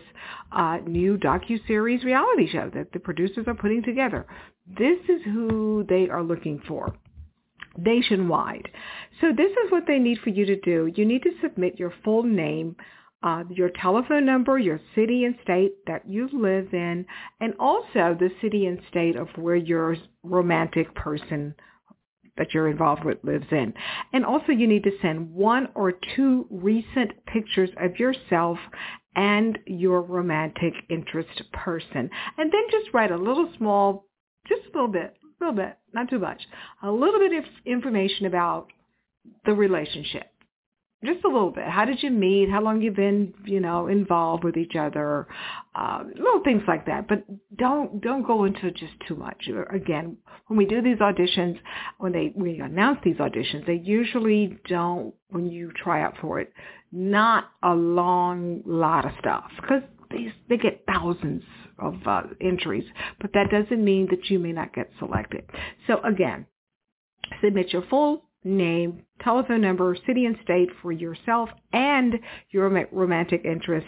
uh, 0.52 0.78
new 0.86 1.18
docu-series 1.18 2.04
reality 2.04 2.50
show 2.52 2.72
that 2.74 2.92
the 2.94 3.00
producers 3.00 3.46
are 3.48 3.54
putting 3.54 3.84
together, 3.84 4.26
this 4.66 5.00
is 5.10 5.22
who 5.26 5.86
they 5.88 6.10
are 6.10 6.24
looking 6.24 6.62
for 6.68 6.96
nationwide. 7.78 8.70
So 9.22 9.34
this 9.36 9.52
is 9.52 9.72
what 9.72 9.84
they 9.88 10.00
need 10.00 10.20
for 10.24 10.30
you 10.30 10.46
to 10.46 10.60
do. 10.62 10.92
You 10.96 11.06
need 11.06 11.24
to 11.24 11.32
submit 11.42 11.80
your 11.80 11.94
full 12.04 12.24
name, 12.24 12.76
uh, 13.24 13.44
your 13.50 13.72
telephone 13.82 14.26
number, 14.26 14.60
your 14.60 14.80
city 14.94 15.26
and 15.26 15.36
state 15.44 15.74
that 15.88 16.08
you 16.08 16.30
live 16.32 16.74
in, 16.74 17.06
and 17.40 17.54
also 17.60 18.16
the 18.20 18.30
city 18.42 18.68
and 18.68 18.80
state 18.90 19.16
of 19.16 19.28
where 19.36 19.56
your 19.56 19.96
romantic 20.24 20.94
person 20.96 21.56
that 22.38 22.54
you're 22.54 22.70
involved 22.70 23.04
with 23.04 23.18
lives 23.24 23.48
in. 23.52 23.74
And 24.14 24.26
also 24.26 24.52
you 24.52 24.68
need 24.68 24.84
to 24.84 24.92
send 25.02 25.34
one 25.34 25.70
or 25.74 25.94
two 26.16 26.46
recent 26.50 27.12
pictures 27.26 27.70
of 27.82 27.98
yourself 27.98 28.58
and 29.16 29.58
your 29.66 30.02
romantic 30.02 30.74
interest 30.90 31.42
person. 31.54 32.10
And 32.38 32.52
then 32.52 32.64
just 32.72 32.94
write 32.94 33.12
a 33.12 33.18
little 33.18 33.50
small, 33.58 34.06
just 34.48 34.64
a 34.64 34.78
little 34.78 34.90
bit, 34.92 35.16
a 35.24 35.44
little 35.44 35.56
bit, 35.56 35.78
not 35.94 36.10
too 36.10 36.20
much, 36.20 36.42
a 36.84 36.92
little 36.92 37.20
bit 37.20 37.34
of 37.34 37.46
information 37.66 38.26
about 38.26 38.68
the 39.46 39.54
relationship 39.54 40.35
just 41.04 41.24
a 41.24 41.28
little 41.28 41.52
bit. 41.52 41.66
How 41.66 41.86
did 41.86 42.02
you 42.02 42.10
meet? 42.10 42.50
How 42.50 42.62
long 42.62 42.82
you've 42.82 42.96
been, 42.96 43.34
you 43.44 43.60
know, 43.60 43.88
involved 43.88 44.44
with 44.44 44.58
each 44.58 44.76
other? 44.76 45.28
Uh, 45.76 46.04
little 46.16 46.42
things 46.44 46.64
like 46.68 46.86
that. 46.86 47.08
But 47.08 47.26
don't 47.58 48.02
don't 48.02 48.26
go 48.26 48.46
into 48.46 48.72
just 48.72 48.94
too 49.08 49.16
much. 49.16 49.50
Again, 49.72 50.18
when 50.48 50.58
we 50.58 50.66
do 50.66 50.82
these 50.82 50.98
auditions, 50.98 51.60
when 51.98 52.12
they 52.12 52.34
we 52.36 52.60
announce 52.60 53.00
these 53.04 53.18
auditions, 53.18 53.66
they 53.66 53.82
usually 53.84 54.58
don't. 54.68 55.14
When 55.30 55.48
you 55.48 55.72
try 55.76 56.02
out 56.02 56.16
for 56.22 56.40
it, 56.40 56.54
not 56.92 57.46
a 57.62 57.74
long 57.74 58.62
lot 58.66 59.06
of 59.06 59.12
stuff 59.20 59.52
because 59.60 59.84
they 60.12 60.34
they 60.50 60.58
get 60.58 60.84
thousands 60.88 61.44
of 61.80 61.96
uh, 62.06 62.24
entries. 62.42 62.86
But 63.20 63.32
that 63.34 63.52
doesn't 63.52 63.84
mean 63.84 64.08
that 64.12 64.30
you 64.30 64.40
may 64.40 64.54
not 64.54 64.74
get 64.74 64.90
selected. 65.00 65.44
So 65.88 66.02
again, 66.04 66.46
submit 67.44 67.74
your 67.74 67.84
full 67.90 68.25
name, 68.46 69.02
telephone 69.22 69.62
number, 69.62 69.98
city 70.06 70.26
and 70.26 70.38
state 70.44 70.70
for 70.82 70.92
yourself 70.92 71.50
and 71.74 72.14
your 72.52 72.70
romantic 72.92 73.44
interest, 73.44 73.88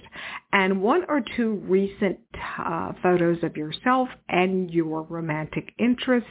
and 0.52 0.82
one 0.82 1.04
or 1.08 1.22
two 1.38 1.54
recent 1.66 2.20
uh, 2.60 2.92
photos 3.02 3.38
of 3.44 3.56
yourself 3.56 4.10
and 4.28 4.72
your 4.72 5.04
romantic 5.04 5.70
interest, 5.80 6.28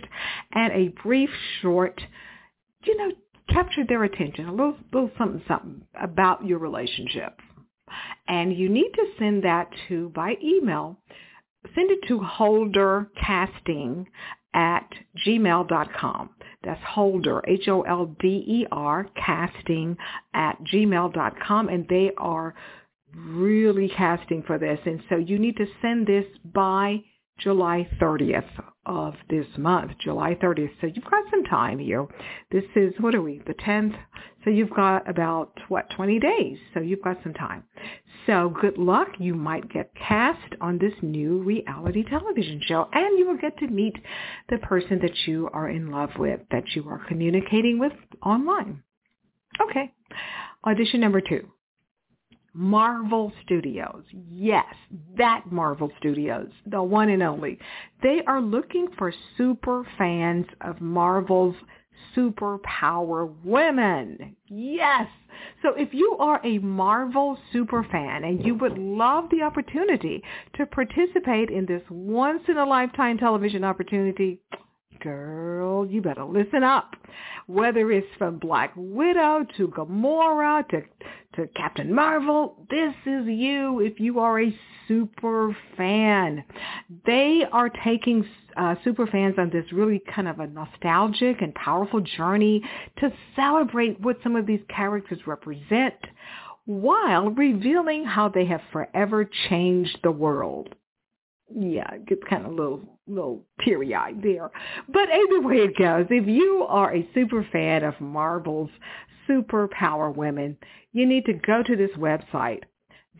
and 0.52 0.72
a 0.72 0.88
brief 1.02 1.30
short, 1.62 2.00
you 2.84 2.96
know, 2.96 3.12
capture 3.48 3.84
their 3.88 4.04
attention, 4.04 4.48
a 4.48 4.50
little, 4.50 4.76
little 4.92 5.10
something, 5.16 5.42
something 5.46 5.82
about 6.00 6.44
your 6.44 6.58
relationship. 6.58 7.38
And 8.26 8.56
you 8.56 8.68
need 8.68 8.90
to 8.94 9.06
send 9.18 9.44
that 9.44 9.70
to, 9.88 10.10
by 10.10 10.34
email, 10.42 10.98
send 11.74 11.90
it 11.90 12.00
to 12.08 12.18
holdercasting 12.18 14.06
at 14.54 14.88
gmail.com. 15.24 16.30
That's 16.66 16.82
Holder, 16.82 17.42
H-O-L-D-E-R, 17.46 19.06
casting 19.14 19.96
at 20.34 20.58
gmail.com. 20.64 21.68
And 21.68 21.88
they 21.88 22.10
are 22.18 22.54
really 23.14 23.88
casting 23.96 24.42
for 24.42 24.58
this. 24.58 24.78
And 24.84 25.02
so 25.08 25.16
you 25.16 25.38
need 25.38 25.56
to 25.56 25.66
send 25.80 26.06
this 26.06 26.26
by 26.44 27.02
July 27.38 27.88
30th 28.00 28.50
of 28.84 29.14
this 29.30 29.46
month, 29.56 29.92
July 30.02 30.34
30th. 30.34 30.70
So 30.80 30.86
you've 30.86 31.04
got 31.04 31.24
some 31.30 31.44
time 31.44 31.78
here. 31.78 32.06
This 32.50 32.64
is, 32.74 32.92
what 32.98 33.14
are 33.14 33.22
we, 33.22 33.42
the 33.46 33.54
10th? 33.54 33.96
So 34.46 34.52
you've 34.52 34.70
got 34.70 35.10
about, 35.10 35.58
what, 35.66 35.90
20 35.90 36.20
days. 36.20 36.56
So 36.72 36.78
you've 36.78 37.02
got 37.02 37.18
some 37.24 37.34
time. 37.34 37.64
So 38.28 38.54
good 38.60 38.78
luck. 38.78 39.08
You 39.18 39.34
might 39.34 39.68
get 39.72 39.90
cast 39.96 40.54
on 40.60 40.78
this 40.78 40.92
new 41.02 41.42
reality 41.42 42.04
television 42.08 42.62
show 42.64 42.88
and 42.92 43.18
you 43.18 43.26
will 43.26 43.38
get 43.38 43.58
to 43.58 43.66
meet 43.66 43.96
the 44.48 44.58
person 44.58 45.00
that 45.02 45.26
you 45.26 45.50
are 45.52 45.68
in 45.68 45.90
love 45.90 46.10
with, 46.16 46.38
that 46.52 46.62
you 46.76 46.88
are 46.88 47.04
communicating 47.08 47.80
with 47.80 47.92
online. 48.24 48.84
Okay. 49.60 49.92
Audition 50.64 51.00
number 51.00 51.20
two. 51.20 51.48
Marvel 52.54 53.32
Studios. 53.44 54.04
Yes, 54.30 54.64
that 55.18 55.42
Marvel 55.50 55.90
Studios, 55.98 56.48
the 56.66 56.82
one 56.82 57.10
and 57.10 57.22
only. 57.22 57.58
They 58.00 58.20
are 58.28 58.40
looking 58.40 58.88
for 58.96 59.12
super 59.36 59.84
fans 59.98 60.46
of 60.60 60.80
Marvel's 60.80 61.56
superpower 62.16 63.32
women. 63.44 64.36
Yes. 64.48 65.06
So 65.62 65.74
if 65.76 65.92
you 65.92 66.16
are 66.18 66.40
a 66.44 66.58
Marvel 66.58 67.38
super 67.52 67.84
fan 67.90 68.24
and 68.24 68.44
you 68.44 68.54
would 68.56 68.78
love 68.78 69.24
the 69.30 69.42
opportunity 69.42 70.22
to 70.56 70.66
participate 70.66 71.50
in 71.50 71.66
this 71.66 71.82
once 71.90 72.42
in 72.48 72.56
a 72.56 72.64
lifetime 72.64 73.18
television 73.18 73.64
opportunity, 73.64 74.40
girl, 75.00 75.86
you 75.86 76.00
better 76.02 76.24
listen 76.24 76.62
up. 76.62 76.94
Whether 77.46 77.92
it's 77.92 78.06
from 78.18 78.38
Black 78.38 78.72
Widow 78.76 79.46
to 79.56 79.68
Gamora 79.68 80.66
to, 80.68 80.82
to 81.36 81.46
Captain 81.48 81.94
Marvel, 81.94 82.66
this 82.70 82.94
is 83.04 83.26
you 83.26 83.80
if 83.80 84.00
you 84.00 84.18
are 84.18 84.40
a 84.40 84.58
super 84.88 85.56
fan. 85.76 86.42
They 87.04 87.42
are 87.52 87.68
taking 87.84 88.26
uh, 88.56 88.76
super 88.82 89.06
fans 89.06 89.34
on 89.38 89.50
this 89.50 89.70
really 89.72 90.02
kind 90.14 90.28
of 90.28 90.40
a 90.40 90.46
nostalgic 90.46 91.42
and 91.42 91.54
powerful 91.54 92.00
journey 92.00 92.62
to 92.98 93.12
celebrate 93.34 94.00
what 94.00 94.16
some 94.22 94.34
of 94.34 94.46
these 94.46 94.62
characters 94.74 95.18
represent 95.26 95.94
while 96.64 97.28
revealing 97.30 98.04
how 98.04 98.28
they 98.28 98.46
have 98.46 98.62
forever 98.72 99.28
changed 99.48 99.98
the 100.02 100.10
world 100.10 100.74
yeah, 101.54 101.94
it 101.94 102.06
gets 102.06 102.22
kind 102.28 102.44
of 102.44 102.52
a 102.52 102.54
little, 102.54 102.80
little 103.06 103.44
teary-eyed 103.64 104.20
there. 104.22 104.50
But 104.88 105.08
either 105.10 105.40
way 105.42 105.56
it 105.56 105.76
goes, 105.78 106.06
if 106.10 106.26
you 106.26 106.66
are 106.68 106.94
a 106.94 107.08
super 107.14 107.46
fan 107.52 107.84
of 107.84 108.00
Marvel's 108.00 108.70
superpower 109.28 110.14
women, 110.14 110.56
you 110.92 111.06
need 111.06 111.24
to 111.26 111.34
go 111.34 111.62
to 111.62 111.76
this 111.76 111.90
website, 111.96 112.62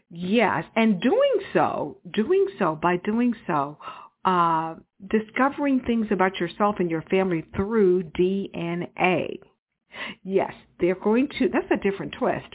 Yes, 0.09 0.63
and 0.75 1.01
doing 1.01 1.33
so, 1.53 1.97
doing 2.13 2.47
so, 2.57 2.79
by 2.81 2.97
doing 2.97 3.33
so, 3.45 3.77
uh, 4.23 4.75
discovering 5.05 5.81
things 5.81 6.07
about 6.11 6.39
yourself 6.39 6.75
and 6.79 6.89
your 6.89 7.01
family 7.03 7.45
through 7.55 8.03
DNA. 8.17 9.39
Yes, 10.23 10.53
they're 10.79 10.95
going 10.95 11.27
to, 11.39 11.49
that's 11.49 11.71
a 11.71 11.77
different 11.89 12.13
twist. 12.19 12.47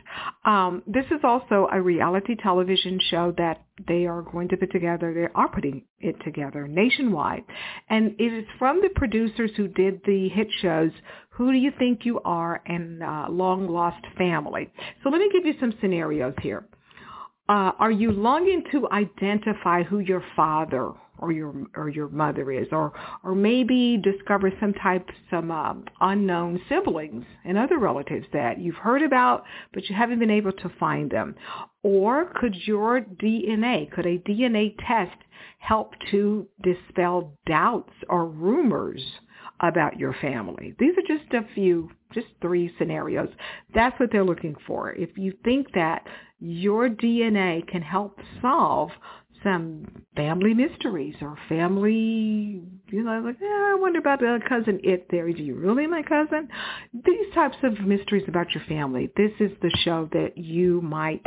Um, 0.45 0.83
this 0.87 1.07
is 1.07 1.21
also 1.25 1.69
a 1.73 1.81
reality 1.81 2.37
television 2.37 3.01
show 3.11 3.35
that 3.37 3.65
they 3.89 4.07
are 4.07 4.23
going 4.23 4.49
to 4.49 4.57
put 4.57 4.71
together. 4.71 5.13
They 5.13 5.29
are 5.35 5.49
putting 5.49 5.83
it 5.99 6.17
together 6.25 6.69
nationwide. 6.69 7.43
And 7.89 8.15
it 8.19 8.33
is 8.33 8.45
from 8.59 8.81
the 8.81 8.91
producers 8.95 9.51
who 9.57 9.69
did 9.69 10.03
the 10.05 10.29
hit 10.29 10.49
shows 10.61 10.93
Who 11.31 11.53
Do 11.53 11.59
You 11.59 11.73
Think 11.79 12.05
You 12.05 12.21
Are 12.25 12.63
and 12.65 13.03
uh, 13.03 13.27
Long 13.29 13.69
Lost 13.69 14.05
Family. 14.17 14.71
So 15.03 15.11
let 15.11 15.19
me 15.19 15.31
give 15.33 15.45
you 15.45 15.55
some 15.59 15.75
scenarios 15.81 16.35
here. 16.43 16.67
Uh, 17.49 17.73
are 17.79 17.91
you 17.91 18.13
longing 18.13 18.63
to 18.71 18.89
identify 18.91 19.83
who 19.83 19.99
your 19.99 20.25
father 20.37 20.93
or 21.19 21.33
your 21.33 21.55
or 21.77 21.89
your 21.89 22.09
mother 22.09 22.51
is, 22.53 22.67
or 22.73 22.93
or 23.25 23.35
maybe 23.35 24.01
discover 24.03 24.51
some 24.61 24.73
type 24.75 25.09
some 25.31 25.51
um, 25.51 25.85
unknown 26.01 26.61
siblings 26.69 27.25
and 27.45 27.59
other 27.59 27.79
relatives 27.79 28.27
that 28.33 28.59
you've 28.61 28.77
heard 28.77 29.03
about 29.03 29.45
but 29.75 29.89
you 29.89 29.95
haven't 29.95 30.19
been 30.19 30.31
able 30.31 30.53
to 30.53 30.71
find 30.81 31.11
them, 31.11 31.35
or 31.83 32.33
could 32.37 32.55
your 32.65 33.01
DNA 33.01 33.91
could 33.91 34.07
a 34.07 34.19
DNA 34.19 34.75
test 34.87 35.17
help 35.59 35.93
to 36.11 36.47
dispel 36.63 37.33
doubts 37.47 37.93
or 38.09 38.27
rumors 38.27 39.03
about 39.61 39.99
your 39.99 40.15
family? 40.21 40.75
These 40.79 40.95
are 40.97 41.17
just 41.17 41.33
a 41.35 41.47
few, 41.55 41.91
just 42.13 42.27
three 42.41 42.73
scenarios. 42.79 43.29
That's 43.75 43.99
what 44.01 44.11
they're 44.11 44.25
looking 44.25 44.57
for. 44.67 44.93
If 44.93 45.17
you 45.17 45.33
think 45.45 45.73
that 45.75 46.05
your 46.43 46.89
DNA 46.89 47.67
can 47.69 47.83
help 47.83 48.19
solve 48.41 48.91
some 49.45 49.87
family 50.17 50.55
mysteries 50.55 51.15
or 51.21 51.37
family, 51.49 52.63
you 52.89 53.03
know, 53.03 53.21
like, 53.25 53.37
eh, 53.41 53.45
I 53.45 53.77
wonder 53.79 54.01
about 54.01 54.21
the 54.21 54.41
cousin 54.49 54.81
it 54.83 55.07
there. 55.11 55.29
Is 55.29 55.39
you 55.39 55.55
really 55.55 55.87
my 55.87 56.03
cousin? 56.03 56.49
These 56.93 57.33
types 57.35 57.57
of 57.63 57.81
mysteries 57.81 58.25
about 58.27 58.53
your 58.55 58.65
family. 58.69 59.11
This 59.17 59.33
is 59.39 59.53
the 59.63 59.71
show 59.85 60.09
that 60.13 60.37
you 60.37 60.81
might 60.81 61.25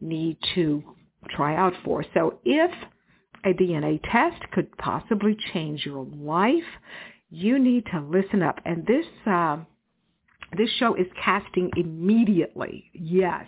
need 0.00 0.38
to 0.54 0.82
try 1.30 1.56
out 1.56 1.74
for. 1.84 2.04
So 2.14 2.38
if 2.44 2.70
a 3.44 3.52
DNA 3.52 4.00
test 4.10 4.50
could 4.52 4.76
possibly 4.78 5.36
change 5.52 5.84
your 5.84 6.06
life, 6.06 6.62
you 7.30 7.58
need 7.58 7.84
to 7.92 8.00
listen 8.00 8.42
up. 8.42 8.60
And 8.64 8.86
this, 8.86 9.06
uh, 9.26 9.58
this 10.56 10.70
show 10.78 10.94
is 10.94 11.06
casting 11.22 11.70
immediately. 11.76 12.90
Yes. 12.92 13.46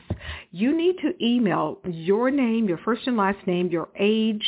You 0.50 0.76
need 0.76 0.96
to 1.02 1.12
email 1.24 1.78
your 1.84 2.30
name, 2.30 2.68
your 2.68 2.78
first 2.78 3.06
and 3.06 3.16
last 3.16 3.46
name, 3.46 3.68
your 3.68 3.88
age, 3.98 4.44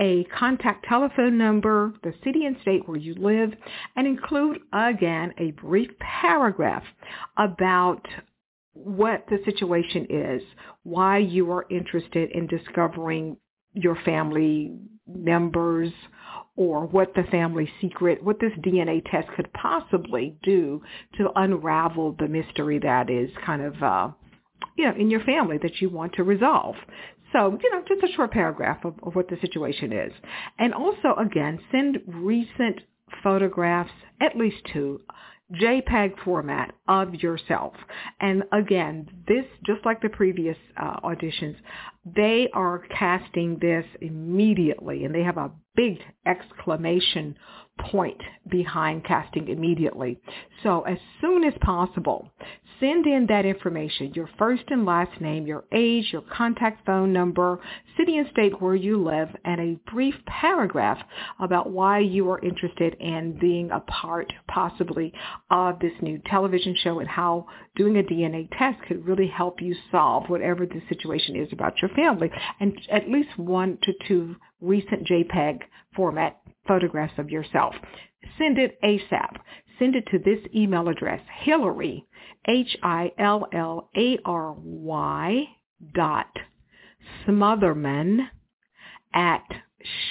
a 0.00 0.24
contact 0.24 0.84
telephone 0.88 1.36
number, 1.36 1.92
the 2.02 2.14
city 2.24 2.44
and 2.46 2.56
state 2.62 2.88
where 2.88 2.96
you 2.96 3.14
live, 3.14 3.52
and 3.96 4.06
include 4.06 4.60
again 4.72 5.34
a 5.38 5.50
brief 5.52 5.90
paragraph 5.98 6.84
about 7.36 8.06
what 8.74 9.24
the 9.28 9.38
situation 9.44 10.06
is, 10.08 10.42
why 10.84 11.18
you 11.18 11.50
are 11.50 11.66
interested 11.70 12.30
in 12.30 12.46
discovering 12.46 13.36
your 13.74 13.96
family 14.04 14.72
members 15.06 15.92
or 16.58 16.84
what 16.86 17.14
the 17.14 17.22
family 17.30 17.70
secret, 17.80 18.20
what 18.22 18.40
this 18.40 18.52
DNA 18.58 19.00
test 19.08 19.28
could 19.36 19.48
possibly 19.52 20.36
do 20.42 20.82
to 21.16 21.30
unravel 21.36 22.16
the 22.18 22.26
mystery 22.26 22.80
that 22.80 23.08
is 23.08 23.30
kind 23.46 23.62
of, 23.62 23.80
uh, 23.80 24.08
you 24.76 24.84
know, 24.84 24.92
in 24.98 25.08
your 25.08 25.20
family 25.20 25.56
that 25.62 25.80
you 25.80 25.88
want 25.88 26.12
to 26.14 26.24
resolve. 26.24 26.74
So, 27.32 27.56
you 27.62 27.70
know, 27.70 27.84
just 27.86 28.02
a 28.02 28.12
short 28.16 28.32
paragraph 28.32 28.84
of, 28.84 28.94
of 29.04 29.14
what 29.14 29.28
the 29.28 29.36
situation 29.40 29.92
is. 29.92 30.12
And 30.58 30.74
also, 30.74 31.14
again, 31.16 31.60
send 31.70 31.98
recent 32.08 32.80
photographs, 33.22 33.92
at 34.20 34.36
least 34.36 34.56
two, 34.72 35.00
JPEG 35.54 36.18
format 36.24 36.74
of 36.88 37.14
yourself. 37.14 37.72
And 38.20 38.44
again, 38.52 39.08
this, 39.26 39.44
just 39.64 39.84
like 39.86 40.02
the 40.02 40.10
previous 40.10 40.56
uh, 40.76 41.00
auditions, 41.00 41.56
they 42.04 42.48
are 42.52 42.82
casting 42.90 43.58
this 43.58 43.84
immediately 44.00 45.04
and 45.04 45.14
they 45.14 45.22
have 45.22 45.38
a 45.38 45.50
big 45.74 45.98
exclamation 46.26 47.34
point 47.78 48.20
behind 48.48 49.04
casting 49.04 49.48
immediately. 49.48 50.18
So 50.62 50.82
as 50.82 50.98
soon 51.20 51.44
as 51.44 51.54
possible, 51.60 52.30
send 52.80 53.06
in 53.06 53.26
that 53.28 53.44
information, 53.44 54.12
your 54.14 54.28
first 54.38 54.64
and 54.68 54.84
last 54.84 55.20
name, 55.20 55.46
your 55.46 55.64
age, 55.72 56.08
your 56.12 56.22
contact 56.22 56.84
phone 56.86 57.12
number, 57.12 57.60
city 57.96 58.18
and 58.18 58.28
state 58.30 58.60
where 58.60 58.74
you 58.74 59.02
live, 59.02 59.28
and 59.44 59.60
a 59.60 59.90
brief 59.90 60.14
paragraph 60.26 60.98
about 61.40 61.70
why 61.70 61.98
you 61.98 62.30
are 62.30 62.40
interested 62.40 62.96
in 63.00 63.38
being 63.38 63.70
a 63.70 63.80
part 63.80 64.32
possibly 64.48 65.12
of 65.50 65.78
this 65.80 65.92
new 66.00 66.20
television 66.26 66.76
show 66.82 66.98
and 66.98 67.08
how 67.08 67.46
doing 67.76 67.96
a 67.96 68.02
DNA 68.02 68.48
test 68.58 68.78
could 68.86 69.06
really 69.06 69.28
help 69.28 69.60
you 69.60 69.74
solve 69.90 70.28
whatever 70.28 70.66
the 70.66 70.82
situation 70.88 71.36
is 71.36 71.48
about 71.52 71.80
your 71.80 71.90
family 71.90 72.30
and 72.60 72.78
at 72.90 73.08
least 73.08 73.38
one 73.38 73.78
to 73.82 73.92
two 74.06 74.36
recent 74.60 75.06
JPEG 75.06 75.60
format 75.94 76.40
photographs 76.68 77.18
of 77.18 77.30
yourself. 77.30 77.74
Send 78.38 78.58
it 78.58 78.78
ASAP. 78.82 79.36
Send 79.78 79.96
it 79.96 80.06
to 80.10 80.18
this 80.18 80.38
email 80.54 80.88
address, 80.88 81.20
Hillary, 81.40 82.04
H-I-L-L-A-R-Y 82.46 83.08
dot 85.94 86.26
Smotherman 87.26 88.28
at 89.14 89.44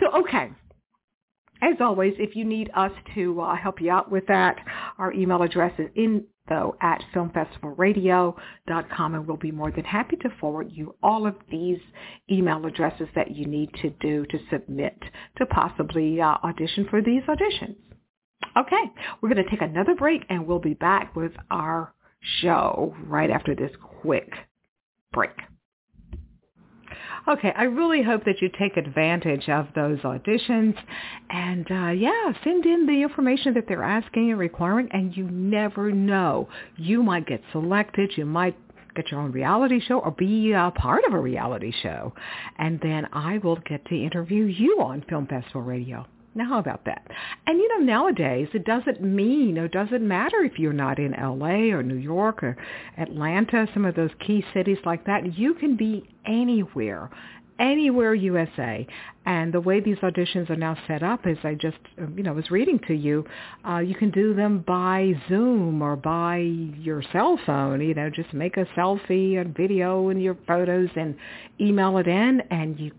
So, 0.00 0.20
okay. 0.20 0.50
As 1.62 1.76
always, 1.80 2.12
if 2.18 2.36
you 2.36 2.44
need 2.44 2.70
us 2.76 2.92
to 3.14 3.40
uh, 3.40 3.56
help 3.56 3.80
you 3.80 3.90
out 3.90 4.10
with 4.10 4.26
that, 4.26 4.56
our 4.98 5.12
email 5.12 5.42
address 5.42 5.72
is 5.78 5.88
info 5.94 6.76
at 6.82 7.02
filmfestivalradio.com 7.14 9.14
and 9.14 9.26
we'll 9.26 9.38
be 9.38 9.50
more 9.50 9.72
than 9.72 9.84
happy 9.84 10.16
to 10.16 10.28
forward 10.38 10.70
you 10.70 10.94
all 11.02 11.26
of 11.26 11.34
these 11.50 11.78
email 12.30 12.64
addresses 12.66 13.08
that 13.14 13.34
you 13.34 13.46
need 13.46 13.70
to 13.80 13.88
do 14.00 14.26
to 14.26 14.38
submit 14.50 15.02
to 15.38 15.46
possibly 15.46 16.20
uh, 16.20 16.36
audition 16.44 16.86
for 16.90 17.00
these 17.00 17.22
auditions. 17.22 17.76
Okay, 18.56 18.92
we're 19.20 19.32
going 19.32 19.42
to 19.42 19.50
take 19.50 19.62
another 19.62 19.94
break 19.94 20.22
and 20.28 20.46
we'll 20.46 20.58
be 20.58 20.74
back 20.74 21.16
with 21.16 21.32
our 21.50 21.94
show 22.40 22.94
right 23.06 23.30
after 23.30 23.54
this 23.54 23.70
quick 24.00 24.32
break. 25.12 25.30
Okay, 27.28 27.52
I 27.56 27.64
really 27.64 28.02
hope 28.02 28.24
that 28.24 28.40
you 28.40 28.48
take 28.56 28.76
advantage 28.76 29.48
of 29.48 29.66
those 29.74 29.98
auditions 30.00 30.76
and 31.28 31.66
uh, 31.68 31.90
yeah, 31.90 32.32
send 32.44 32.64
in 32.64 32.86
the 32.86 33.02
information 33.02 33.54
that 33.54 33.64
they're 33.66 33.82
asking 33.82 34.30
and 34.30 34.38
requiring 34.38 34.88
and 34.92 35.16
you 35.16 35.24
never 35.24 35.90
know. 35.90 36.48
You 36.76 37.02
might 37.02 37.26
get 37.26 37.42
selected. 37.50 38.12
You 38.16 38.26
might 38.26 38.56
get 38.94 39.10
your 39.10 39.20
own 39.20 39.32
reality 39.32 39.80
show 39.80 39.98
or 39.98 40.12
be 40.12 40.52
a 40.52 40.72
part 40.76 41.04
of 41.04 41.14
a 41.14 41.18
reality 41.18 41.72
show. 41.82 42.14
And 42.58 42.78
then 42.80 43.08
I 43.12 43.38
will 43.38 43.58
get 43.68 43.84
to 43.86 43.96
interview 43.96 44.44
you 44.44 44.80
on 44.80 45.04
Film 45.08 45.26
Festival 45.26 45.62
Radio. 45.62 46.06
Now, 46.36 46.50
how 46.50 46.58
about 46.58 46.84
that? 46.84 47.02
And 47.46 47.58
you 47.58 47.66
know, 47.68 47.84
nowadays 47.84 48.48
it 48.52 48.66
doesn't 48.66 49.00
mean 49.00 49.56
or 49.56 49.68
doesn't 49.68 50.06
matter 50.06 50.44
if 50.44 50.58
you're 50.58 50.74
not 50.74 50.98
in 50.98 51.12
LA 51.12 51.74
or 51.74 51.82
New 51.82 51.96
York 51.96 52.42
or 52.42 52.58
Atlanta, 52.98 53.66
some 53.72 53.86
of 53.86 53.94
those 53.94 54.10
key 54.24 54.44
cities 54.52 54.76
like 54.84 55.06
that. 55.06 55.38
You 55.38 55.54
can 55.54 55.76
be 55.76 56.06
anywhere 56.26 57.10
anywhere 57.58 58.14
USA. 58.14 58.86
And 59.24 59.52
the 59.52 59.60
way 59.60 59.80
these 59.80 59.96
auditions 59.98 60.50
are 60.50 60.56
now 60.56 60.76
set 60.86 61.02
up 61.02 61.26
is 61.26 61.36
I 61.42 61.54
just, 61.54 61.78
you 62.14 62.22
know, 62.22 62.32
was 62.32 62.50
reading 62.50 62.78
to 62.86 62.94
you, 62.94 63.24
uh, 63.68 63.78
you 63.78 63.94
can 63.94 64.10
do 64.10 64.34
them 64.34 64.62
by 64.66 65.14
Zoom 65.28 65.82
or 65.82 65.96
by 65.96 66.36
your 66.36 67.02
cell 67.12 67.38
phone, 67.44 67.80
you 67.80 67.94
know, 67.94 68.10
just 68.10 68.32
make 68.32 68.56
a 68.56 68.66
selfie 68.76 69.40
and 69.40 69.56
video 69.56 70.10
and 70.10 70.22
your 70.22 70.36
photos 70.46 70.90
and 70.96 71.16
email 71.60 71.98
it 71.98 72.06
in 72.06 72.42
and 72.50 72.78
you 72.78 72.92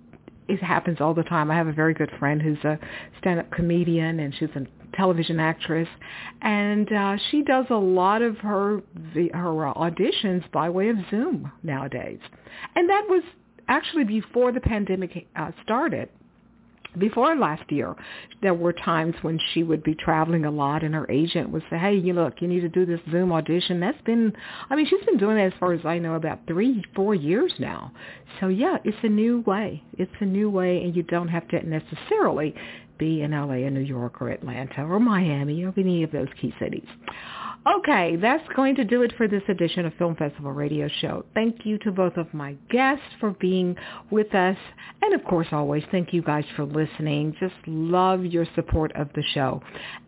it 0.47 0.61
happens 0.61 1.01
all 1.01 1.13
the 1.13 1.23
time. 1.23 1.51
I 1.51 1.55
have 1.55 1.67
a 1.67 1.73
very 1.73 1.93
good 1.93 2.11
friend 2.19 2.41
who's 2.41 2.63
a 2.63 2.79
stand-up 3.19 3.51
comedian 3.51 4.19
and 4.19 4.33
she's 4.35 4.49
a 4.55 4.65
television 4.95 5.39
actress, 5.39 5.87
and 6.41 6.91
uh, 6.91 7.17
she 7.29 7.43
does 7.43 7.65
a 7.69 7.75
lot 7.75 8.21
of 8.21 8.37
her 8.37 8.81
her 9.33 9.73
auditions 9.75 10.49
by 10.51 10.69
way 10.69 10.89
of 10.89 10.97
Zoom 11.09 11.51
nowadays. 11.63 12.19
And 12.75 12.89
that 12.89 13.05
was 13.07 13.23
actually 13.67 14.05
before 14.05 14.51
the 14.51 14.61
pandemic 14.61 15.27
uh, 15.35 15.51
started 15.63 16.09
before 16.99 17.35
last 17.35 17.71
year, 17.71 17.95
there 18.41 18.53
were 18.53 18.73
times 18.73 19.15
when 19.21 19.39
she 19.53 19.63
would 19.63 19.83
be 19.83 19.95
traveling 19.95 20.45
a 20.45 20.51
lot 20.51 20.83
and 20.83 20.93
her 20.93 21.09
agent 21.09 21.49
would 21.49 21.63
say, 21.69 21.77
hey, 21.77 21.95
you 21.95 22.13
look, 22.13 22.41
you 22.41 22.47
need 22.47 22.61
to 22.61 22.69
do 22.69 22.85
this 22.85 22.99
Zoom 23.11 23.31
audition. 23.31 23.79
That's 23.79 24.01
been, 24.01 24.33
I 24.69 24.75
mean, 24.75 24.87
she's 24.87 25.05
been 25.05 25.17
doing 25.17 25.37
that 25.37 25.53
as 25.53 25.59
far 25.59 25.73
as 25.73 25.85
I 25.85 25.99
know 25.99 26.15
about 26.15 26.39
three, 26.47 26.83
four 26.95 27.15
years 27.15 27.53
now. 27.59 27.91
So 28.39 28.47
yeah, 28.47 28.77
it's 28.83 28.97
a 29.03 29.09
new 29.09 29.41
way. 29.41 29.83
It's 29.97 30.11
a 30.19 30.25
new 30.25 30.49
way 30.49 30.83
and 30.83 30.95
you 30.95 31.03
don't 31.03 31.27
have 31.27 31.47
to 31.49 31.61
necessarily 31.67 32.53
be 32.97 33.21
in 33.21 33.31
LA 33.31 33.65
or 33.65 33.69
New 33.69 33.81
York 33.81 34.21
or 34.21 34.29
Atlanta 34.29 34.83
or 34.83 34.99
Miami 34.99 35.63
or 35.63 35.73
any 35.77 36.03
of 36.03 36.11
those 36.11 36.27
key 36.41 36.53
cities. 36.59 36.87
Okay, 37.67 38.15
that's 38.15 38.47
going 38.55 38.75
to 38.75 38.85
do 38.85 39.01
it 39.01 39.11
for 39.17 39.27
this 39.27 39.43
edition 39.49 39.85
of 39.85 39.93
Film 39.95 40.15
Festival 40.15 40.53
Radio 40.53 40.87
Show. 41.01 41.25
Thank 41.33 41.65
you 41.65 41.77
to 41.79 41.91
both 41.91 42.15
of 42.15 42.33
my 42.33 42.55
guests 42.69 43.03
for 43.19 43.31
being 43.31 43.75
with 44.09 44.33
us. 44.33 44.55
And 45.01 45.13
of 45.13 45.21
course, 45.25 45.47
always, 45.51 45.83
thank 45.91 46.13
you 46.13 46.21
guys 46.21 46.45
for 46.55 46.63
listening. 46.63 47.35
Just 47.41 47.55
love 47.65 48.23
your 48.23 48.45
support 48.55 48.95
of 48.95 49.09
the 49.15 49.23
show. 49.33 49.61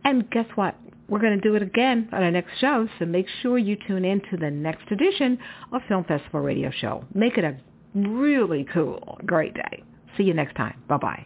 And 0.05 0.29
guess 0.31 0.45
what? 0.55 0.75
We're 1.09 1.19
going 1.19 1.35
to 1.37 1.41
do 1.41 1.55
it 1.55 1.61
again 1.61 2.07
on 2.13 2.23
our 2.23 2.31
next 2.31 2.57
show, 2.59 2.87
so 2.97 3.05
make 3.05 3.27
sure 3.41 3.57
you 3.57 3.75
tune 3.87 4.05
in 4.05 4.21
to 4.31 4.37
the 4.37 4.51
next 4.51 4.89
edition 4.89 5.37
of 5.73 5.81
Film 5.89 6.05
Festival 6.05 6.39
Radio 6.39 6.71
Show. 6.71 7.03
Make 7.13 7.37
it 7.37 7.43
a 7.43 7.57
really 7.93 8.65
cool, 8.73 9.19
great 9.25 9.53
day. 9.53 9.83
See 10.15 10.23
you 10.23 10.33
next 10.33 10.55
time. 10.55 10.81
Bye-bye. 10.87 11.25